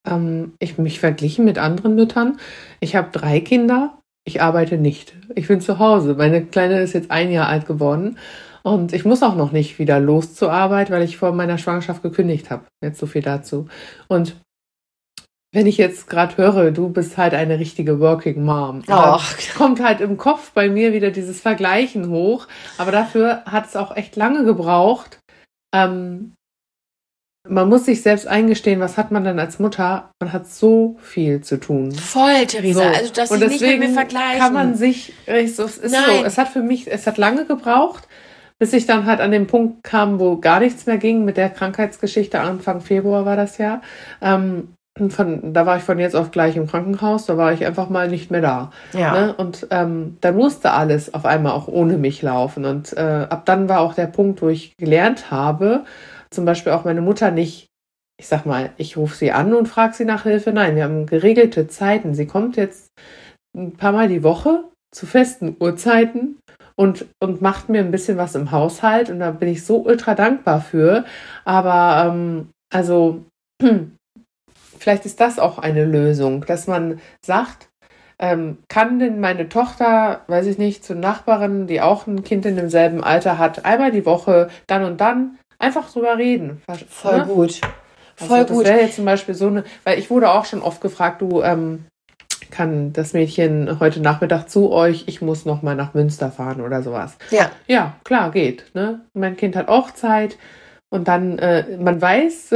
[0.07, 2.37] ähm, ich mich verglichen mit anderen Müttern.
[2.79, 3.99] Ich habe drei Kinder.
[4.27, 5.13] Ich arbeite nicht.
[5.35, 6.15] Ich bin zu Hause.
[6.15, 8.17] Meine Kleine ist jetzt ein Jahr alt geworden.
[8.63, 12.01] Und ich muss auch noch nicht wieder los zur Arbeit, weil ich vor meiner Schwangerschaft
[12.01, 12.65] gekündigt habe.
[12.83, 13.67] Jetzt so viel dazu.
[14.07, 14.35] Und
[15.55, 18.83] wenn ich jetzt gerade höre, du bist halt eine richtige Working Mom,
[19.57, 22.49] kommt halt im Kopf bei mir wieder dieses Vergleichen hoch.
[22.77, 25.19] Aber dafür hat es auch echt lange gebraucht.
[25.73, 26.33] Ähm,
[27.47, 30.11] man muss sich selbst eingestehen, was hat man denn als Mutter?
[30.21, 31.93] Man hat so viel zu tun.
[31.93, 32.81] Voll, Theresa.
[32.81, 32.87] So.
[32.87, 34.39] Also das nicht mit mir vergleichen.
[34.39, 36.03] Kann man sich, so, es ist Nein.
[36.19, 38.09] so, es hat für mich, es hat lange gebraucht,
[38.59, 41.49] bis ich dann halt an den Punkt kam, wo gar nichts mehr ging mit der
[41.49, 42.41] Krankheitsgeschichte.
[42.41, 43.81] Anfang Februar war das ja.
[44.21, 44.75] Ähm,
[45.09, 48.07] von, da war ich von jetzt auf gleich im Krankenhaus, da war ich einfach mal
[48.07, 48.71] nicht mehr da.
[48.93, 49.13] Ja.
[49.13, 49.33] Ne?
[49.33, 52.65] Und ähm, dann musste alles auf einmal auch ohne mich laufen.
[52.65, 55.83] Und äh, ab dann war auch der Punkt, wo ich gelernt habe,
[56.29, 57.67] zum Beispiel auch meine Mutter nicht,
[58.17, 60.53] ich sag mal, ich rufe sie an und frage sie nach Hilfe.
[60.53, 62.13] Nein, wir haben geregelte Zeiten.
[62.13, 62.87] Sie kommt jetzt
[63.55, 66.37] ein paar Mal die Woche zu festen Uhrzeiten
[66.77, 70.15] und, und macht mir ein bisschen was im Haushalt und da bin ich so ultra
[70.15, 71.03] dankbar für.
[71.43, 73.25] Aber ähm, also
[74.77, 77.69] vielleicht ist das auch eine Lösung, dass man sagt,
[78.17, 82.55] ähm, kann denn meine Tochter, weiß ich nicht, zur Nachbarin, die auch ein Kind in
[82.55, 86.61] demselben Alter hat, einmal die Woche dann und dann einfach drüber reden.
[86.87, 87.25] Voll ne?
[87.25, 87.61] gut.
[88.17, 88.65] Also Voll also, gut.
[88.65, 91.41] Das wäre jetzt zum Beispiel so eine, weil ich wurde auch schon oft gefragt, du,
[91.41, 91.85] ähm,
[92.51, 96.83] kann das Mädchen heute Nachmittag zu euch, ich muss noch mal nach Münster fahren oder
[96.83, 97.17] sowas.
[97.31, 97.51] Ja.
[97.67, 98.65] Ja, klar, geht.
[98.73, 99.01] Ne?
[99.13, 100.37] Mein Kind hat auch Zeit
[100.89, 102.55] und dann, äh, man weiß,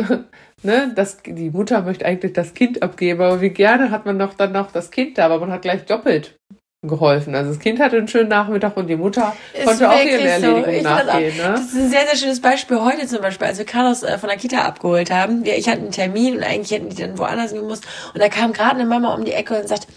[0.64, 4.34] ne, dass die Mutter möchte eigentlich das Kind abgeben, aber wie gerne hat man noch
[4.34, 6.40] dann noch das Kind da, aber man hat gleich doppelt
[6.82, 7.36] geholfen.
[7.36, 10.76] Also das Kind hatte einen schönen Nachmittag und die Mutter ist konnte auch ihre Erledigung
[10.78, 10.82] so.
[10.82, 11.34] nachgehen.
[11.38, 11.52] Das, ne?
[11.52, 14.30] das, ist ein sehr, sehr schönes Beispiel heute zum Beispiel, als wir Carlos äh, von
[14.30, 15.44] der Kita abgeholt haben.
[15.44, 17.86] Wir, ich hatte einen Termin und eigentlich hätten die dann woanders gemusst.
[18.14, 19.88] Und da kam gerade eine Mama um die Ecke und sagt,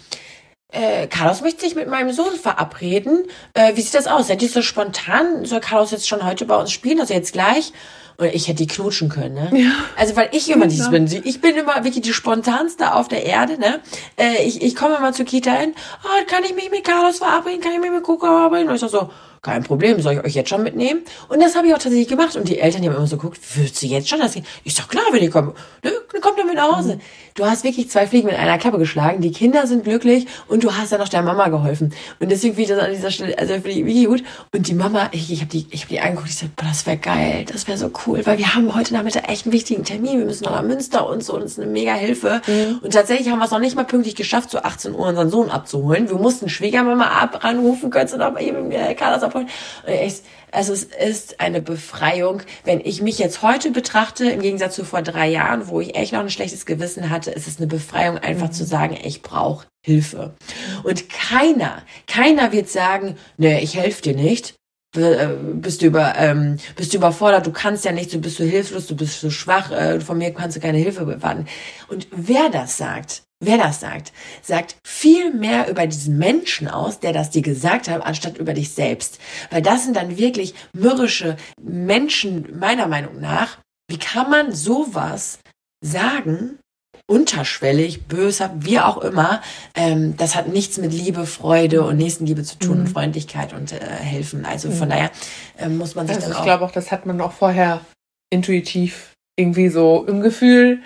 [0.73, 3.23] äh, Carlos möchte sich mit meinem Sohn verabreden.
[3.53, 4.27] Äh, wie sieht das aus?
[4.27, 5.45] Seid ihr so spontan?
[5.45, 6.99] Soll Carlos jetzt schon heute bei uns spielen?
[6.99, 7.71] Also jetzt gleich?
[8.17, 9.49] Und ich hätte die knutschen können, ne?
[9.59, 9.71] Ja.
[9.97, 11.07] Also weil ich immer dieses bin.
[11.23, 13.79] Ich bin immer wirklich die spontanste auf der Erde, ne?
[14.17, 15.73] Äh, ich, ich komme immer zur Kita hin.
[16.03, 17.61] Oh, kann ich mich mit Carlos verabreden?
[17.61, 18.69] Kann ich mich mit Coco verabreden?
[18.69, 19.09] Und ich sag so,
[19.43, 21.01] kein Problem, soll ich euch jetzt schon mitnehmen?
[21.27, 22.37] Und das habe ich auch tatsächlich gemacht.
[22.37, 24.45] Und die Eltern die haben immer so geguckt, willst du jetzt schon das gehen?
[24.63, 25.53] Ich sag, klar, wenn ihr kommt.
[25.83, 25.91] Ne?
[26.13, 26.99] Dann kommt ihr mit nach Hause.
[27.35, 29.19] Du hast wirklich zwei Fliegen mit einer Klappe geschlagen.
[29.19, 31.93] Die Kinder sind glücklich und du hast ja noch der Mama geholfen.
[32.21, 34.23] Und deswegen finde ich das an dieser Stelle, also finde ich wirklich gut.
[34.53, 36.85] Und die Mama, ich, ich habe die, ich habe die angeguckt, ich sag, boah, das
[36.85, 40.19] wäre geil, das wäre so cool, weil wir haben heute Nachmittag echt einen wichtigen Termin.
[40.19, 42.41] Wir müssen noch nach Münster und so, und das ist eine mega Hilfe.
[42.81, 45.49] Und tatsächlich haben wir es noch nicht mal pünktlich geschafft, so 18 Uhr unseren Sohn
[45.49, 46.09] abzuholen.
[46.09, 49.32] Wir mussten Schwiegermama ab ranrufen, könntest du noch mal eben äh, Carlos abholen.
[49.35, 49.49] Und
[49.85, 52.41] echt, also es ist eine Befreiung.
[52.63, 56.13] Wenn ich mich jetzt heute betrachte, im Gegensatz zu vor drei Jahren, wo ich echt
[56.13, 60.33] noch ein schlechtes Gewissen hatte, ist es eine Befreiung, einfach zu sagen, ich brauche Hilfe.
[60.83, 64.55] Und keiner, keiner wird sagen, nee, ich helfe dir nicht.
[64.95, 68.43] Äh, Bist du über, ähm, bist du überfordert, du kannst ja nicht, du bist so
[68.43, 71.47] hilflos, du bist so schwach, äh, von mir kannst du keine Hilfe erwarten.
[71.87, 77.13] Und wer das sagt, wer das sagt, sagt viel mehr über diesen Menschen aus, der
[77.13, 79.19] das dir gesagt hat, anstatt über dich selbst.
[79.51, 83.57] Weil das sind dann wirklich mürrische Menschen, meiner Meinung nach.
[83.89, 85.39] Wie kann man sowas
[85.83, 86.59] sagen?
[87.05, 89.41] Unterschwellig, böshaft, wie auch immer.
[89.75, 93.79] Ähm, das hat nichts mit Liebe, Freude und Nächstenliebe zu tun und Freundlichkeit und äh,
[93.79, 94.45] helfen.
[94.45, 95.11] Also von daher
[95.57, 96.45] ähm, muss man sich Also dann ich auch.
[96.45, 97.81] glaube auch, das hat man auch vorher
[98.29, 100.79] intuitiv irgendwie so im Gefühl,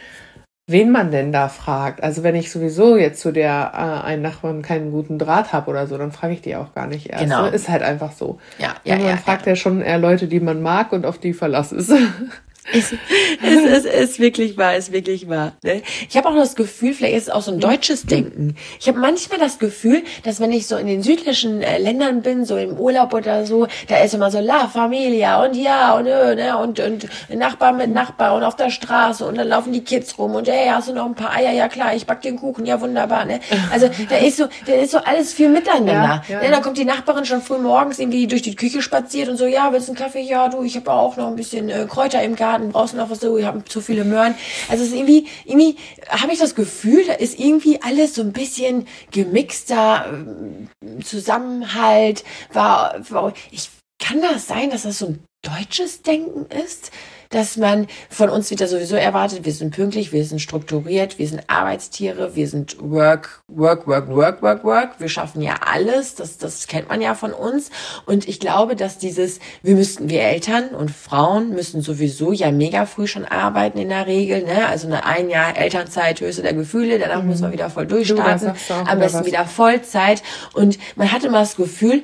[0.68, 2.04] wen man denn da fragt.
[2.04, 5.88] Also wenn ich sowieso jetzt zu der äh, einen Nachbarn keinen guten Draht habe oder
[5.88, 7.24] so, dann frage ich die auch gar nicht erst.
[7.24, 7.44] Genau.
[7.44, 7.50] Ne?
[7.50, 8.40] Ist halt einfach so.
[8.60, 9.54] ja, ja, Ja, man ja, fragt ja.
[9.54, 9.56] ja.
[9.56, 11.94] schon eher Leute, die man mag und auf die Verlass ist.
[12.74, 12.94] es,
[13.42, 15.54] es ist wirklich wahr, ist wirklich wahr.
[15.64, 15.82] Ne?
[16.10, 18.56] Ich habe auch das Gefühl, vielleicht ist es auch so ein deutsches Denken.
[18.80, 22.46] Ich habe manchmal das Gefühl, dass wenn ich so in den südlichen äh, Ländern bin,
[22.46, 26.36] so im Urlaub oder so, da ist immer so La Familia und ja und äh,
[26.36, 30.18] ne, und und Nachbar mit Nachbar und auf der Straße und dann laufen die Kids
[30.18, 31.52] rum und hey, hast du noch ein paar Eier?
[31.52, 33.26] Ja klar, ich back den Kuchen, ja wunderbar.
[33.26, 33.40] Ne?
[33.72, 35.94] Also da ist so, da ist so alles viel miteinander.
[35.94, 36.42] Ja, ja.
[36.42, 36.50] Ne?
[36.52, 39.72] Da kommt die Nachbarin schon früh morgens irgendwie durch die Küche spaziert und so, ja,
[39.72, 40.22] willst du einen Kaffee?
[40.22, 43.10] Ja, du, ich habe auch noch ein bisschen äh, Kräuter im Garten, brauchst du noch
[43.10, 43.20] was?
[43.20, 44.36] So, ich habe zu viele Möhren.
[44.70, 45.78] Also es ist irgendwie, irgendwie
[46.10, 50.70] habe ich das Gefühl, da ist irgendwie alles so ein bisschen gemixter ähm,
[51.04, 52.24] Zusammenhalt.
[52.54, 56.92] War, war, ich kann das sein, dass das so ein deutsches Denken ist,
[57.30, 61.44] dass man von uns wieder sowieso erwartet, wir sind pünktlich, wir sind strukturiert, wir sind
[61.48, 65.00] Arbeitstiere, wir sind work, work, work, work, work, work.
[65.00, 67.70] Wir schaffen ja alles, das, das kennt man ja von uns.
[68.06, 72.86] Und ich glaube, dass dieses, wir müssten, wir Eltern und Frauen müssen sowieso ja mega
[72.86, 74.68] früh schon arbeiten in der Regel, ne?
[74.68, 78.74] Also eine ein Jahr Elternzeit, Höchste der Gefühle, danach muss man wieder voll durchstarten, du
[78.74, 80.24] am besten wieder Vollzeit.
[80.54, 82.04] Und man hat immer das Gefühl,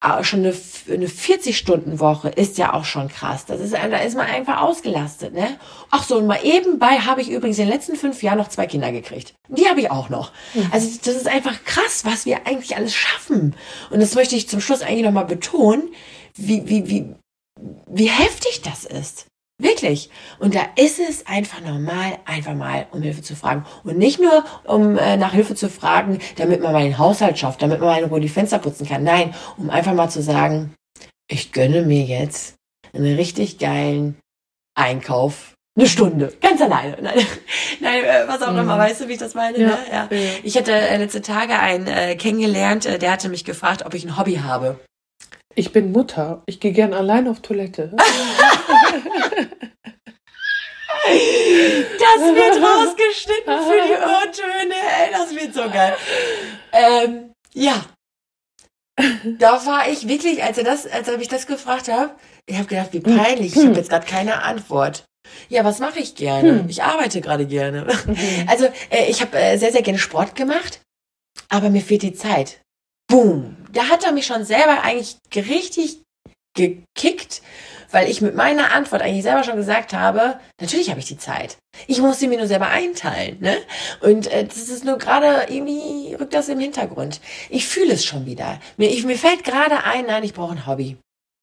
[0.00, 0.54] ah, schon eine,
[0.90, 3.44] eine 40-Stunden-Woche ist ja auch schon krass.
[3.46, 5.58] Das ist, da ist man einfach ausgelastet, ne?
[5.90, 8.66] Ach so, und mal ebenbei habe ich übrigens in den letzten fünf Jahren noch zwei
[8.66, 9.34] Kinder gekriegt.
[9.48, 10.32] Die habe ich auch noch.
[10.70, 13.54] Also das ist einfach krass, was wir eigentlich alles schaffen.
[13.90, 15.88] Und das möchte ich zum Schluss eigentlich nochmal betonen,
[16.34, 17.14] wie, wie, wie,
[17.86, 19.26] wie heftig das ist.
[19.60, 20.08] Wirklich.
[20.38, 23.66] Und da ist es einfach normal, einfach mal um Hilfe zu fragen.
[23.84, 27.60] Und nicht nur, um äh, nach Hilfe zu fragen, damit man mal den Haushalt schafft,
[27.60, 29.04] damit man mal in Ruhe die Fenster putzen kann.
[29.04, 30.74] Nein, um einfach mal zu sagen,
[31.28, 32.54] ich gönne mir jetzt
[32.92, 34.16] einen richtig geilen
[34.74, 35.54] Einkauf.
[35.76, 36.32] Eine Stunde.
[36.40, 36.98] Ganz alleine.
[37.00, 37.14] Nein,
[37.80, 38.76] nein äh, was auch immer.
[38.76, 39.58] Weißt du, wie ich das meine?
[39.58, 39.78] Ja, ne?
[39.90, 40.08] ja.
[40.10, 40.18] ja.
[40.42, 44.04] Ich hatte äh, letzte Tage einen äh, kennengelernt, äh, der hatte mich gefragt, ob ich
[44.04, 44.80] ein Hobby habe.
[45.54, 46.42] Ich bin Mutter.
[46.46, 47.96] Ich gehe gern allein auf Toilette.
[51.10, 54.74] Das wird rausgeschnitten für die Ohrtöne.
[54.74, 55.96] Ey, das wird so geil.
[56.72, 57.84] Ähm, ja.
[59.24, 62.14] Da war ich wirklich, als er das, als er mich das gefragt hat,
[62.50, 63.56] ich habe gedacht, wie peinlich.
[63.56, 65.04] Ich habe jetzt gerade keine Antwort.
[65.48, 66.64] Ja, was mache ich gerne?
[66.68, 67.86] Ich arbeite gerade gerne.
[68.48, 70.80] Also äh, ich habe äh, sehr, sehr gerne Sport gemacht,
[71.48, 72.60] aber mir fehlt die Zeit.
[73.08, 73.56] Boom.
[73.72, 76.02] Da hat er mich schon selber eigentlich richtig
[76.56, 77.42] gekickt,
[77.92, 81.56] weil ich mit meiner Antwort eigentlich selber schon gesagt habe, natürlich habe ich die Zeit.
[81.86, 83.38] Ich muss sie mir nur selber einteilen.
[83.40, 83.56] Ne?
[84.00, 87.20] Und äh, das ist nur gerade, irgendwie rückt das im Hintergrund.
[87.48, 88.60] Ich fühle es schon wieder.
[88.76, 90.96] Mir, ich, mir fällt gerade ein, nein, ich brauche ein Hobby.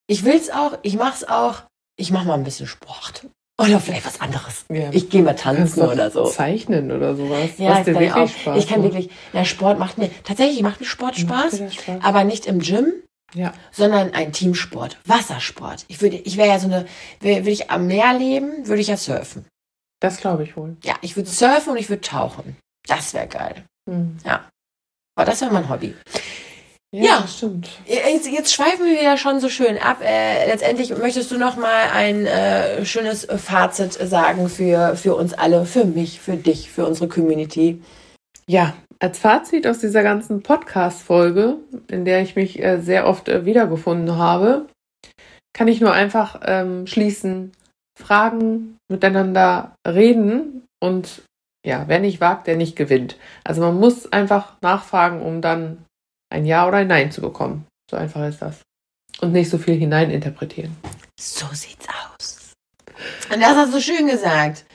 [0.07, 1.63] Ich will's auch, ich mach's auch.
[1.97, 3.25] Ich mache mal ein bisschen Sport.
[3.59, 4.65] Oder vielleicht was anderes.
[4.69, 4.89] Ja.
[4.91, 6.25] Ich gehe mal tanzen oder so.
[6.25, 7.49] Zeichnen oder sowas.
[7.57, 8.29] Ja, was ich dir kann, wirklich auch.
[8.29, 8.93] Spaß ich kann macht.
[8.93, 12.03] wirklich, der Sport macht mir, tatsächlich macht mir Sport Macht Spaß, das Spaß?
[12.03, 12.93] aber nicht im Gym,
[13.33, 13.53] Ja.
[13.71, 15.85] sondern ein Teamsport, Wassersport.
[15.87, 16.85] Ich würde, ich wäre ja so eine,
[17.19, 19.45] würde ich am Meer leben, würde ich ja surfen.
[19.99, 20.77] Das glaube ich wohl.
[20.83, 22.55] Ja, ich würde surfen und ich würde tauchen.
[22.87, 23.63] Das wäre geil.
[23.89, 24.17] Hm.
[24.23, 24.47] Ja.
[25.15, 25.95] Aber das wäre mein Hobby.
[26.93, 27.27] Ja, Ja.
[27.27, 27.69] stimmt.
[27.85, 29.97] Jetzt, jetzt schweifen wir ja schon so schön ab.
[30.01, 35.65] Äh, letztendlich möchtest du noch mal ein äh, schönes Fazit sagen für, für uns alle,
[35.65, 37.81] für mich, für dich, für unsere Community.
[38.47, 41.57] Ja, als Fazit aus dieser ganzen Podcast-Folge,
[41.89, 44.67] in der ich mich äh, sehr oft äh, wiedergefunden habe,
[45.53, 47.51] kann ich nur einfach ähm, schließen,
[47.99, 51.23] fragen, miteinander reden und
[51.65, 53.17] ja, wer nicht wagt, der nicht gewinnt.
[53.43, 55.83] Also man muss einfach nachfragen, um dann
[56.29, 57.65] ein Ja oder ein Nein zu bekommen.
[57.89, 58.61] So einfach ist das.
[59.21, 60.75] Und nicht so viel hineininterpretieren.
[61.19, 62.53] So sieht's aus.
[63.33, 64.65] Und das hast du schön gesagt.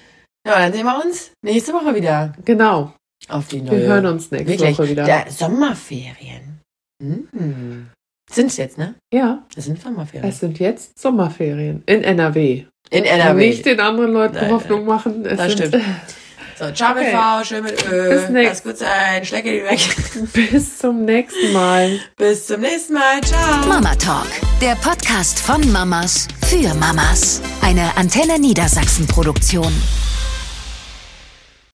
[0.46, 2.92] Ja, dann sehen wir uns nächste Woche wieder Genau.
[3.28, 3.78] auf die neue.
[3.80, 4.78] Wir hören uns nächste Wirklich.
[4.78, 5.04] Woche wieder.
[5.04, 6.60] Der Sommerferien.
[7.02, 7.90] Mhm.
[8.30, 8.94] Sind's jetzt, ne?
[9.12, 10.28] Ja, Das sind Sommerferien.
[10.28, 12.64] es sind jetzt Sommerferien in NRW.
[12.90, 13.46] In NRW.
[13.48, 15.24] Nicht den anderen Leuten Nein, Hoffnung machen.
[15.26, 15.84] Es das sind, stimmt.
[16.62, 17.16] So, ciao mit Okay.
[17.16, 18.20] V, schön mit Ö.
[18.30, 19.80] Lass gut sein, schlecke die weg.
[20.52, 21.98] Bis zum nächsten Mal.
[22.16, 23.20] Bis zum nächsten Mal.
[23.22, 23.66] Ciao.
[23.66, 24.28] Mama Talk,
[24.60, 27.40] der Podcast von Mamas für Mamas.
[27.62, 29.72] Eine Antenne Niedersachsen Produktion.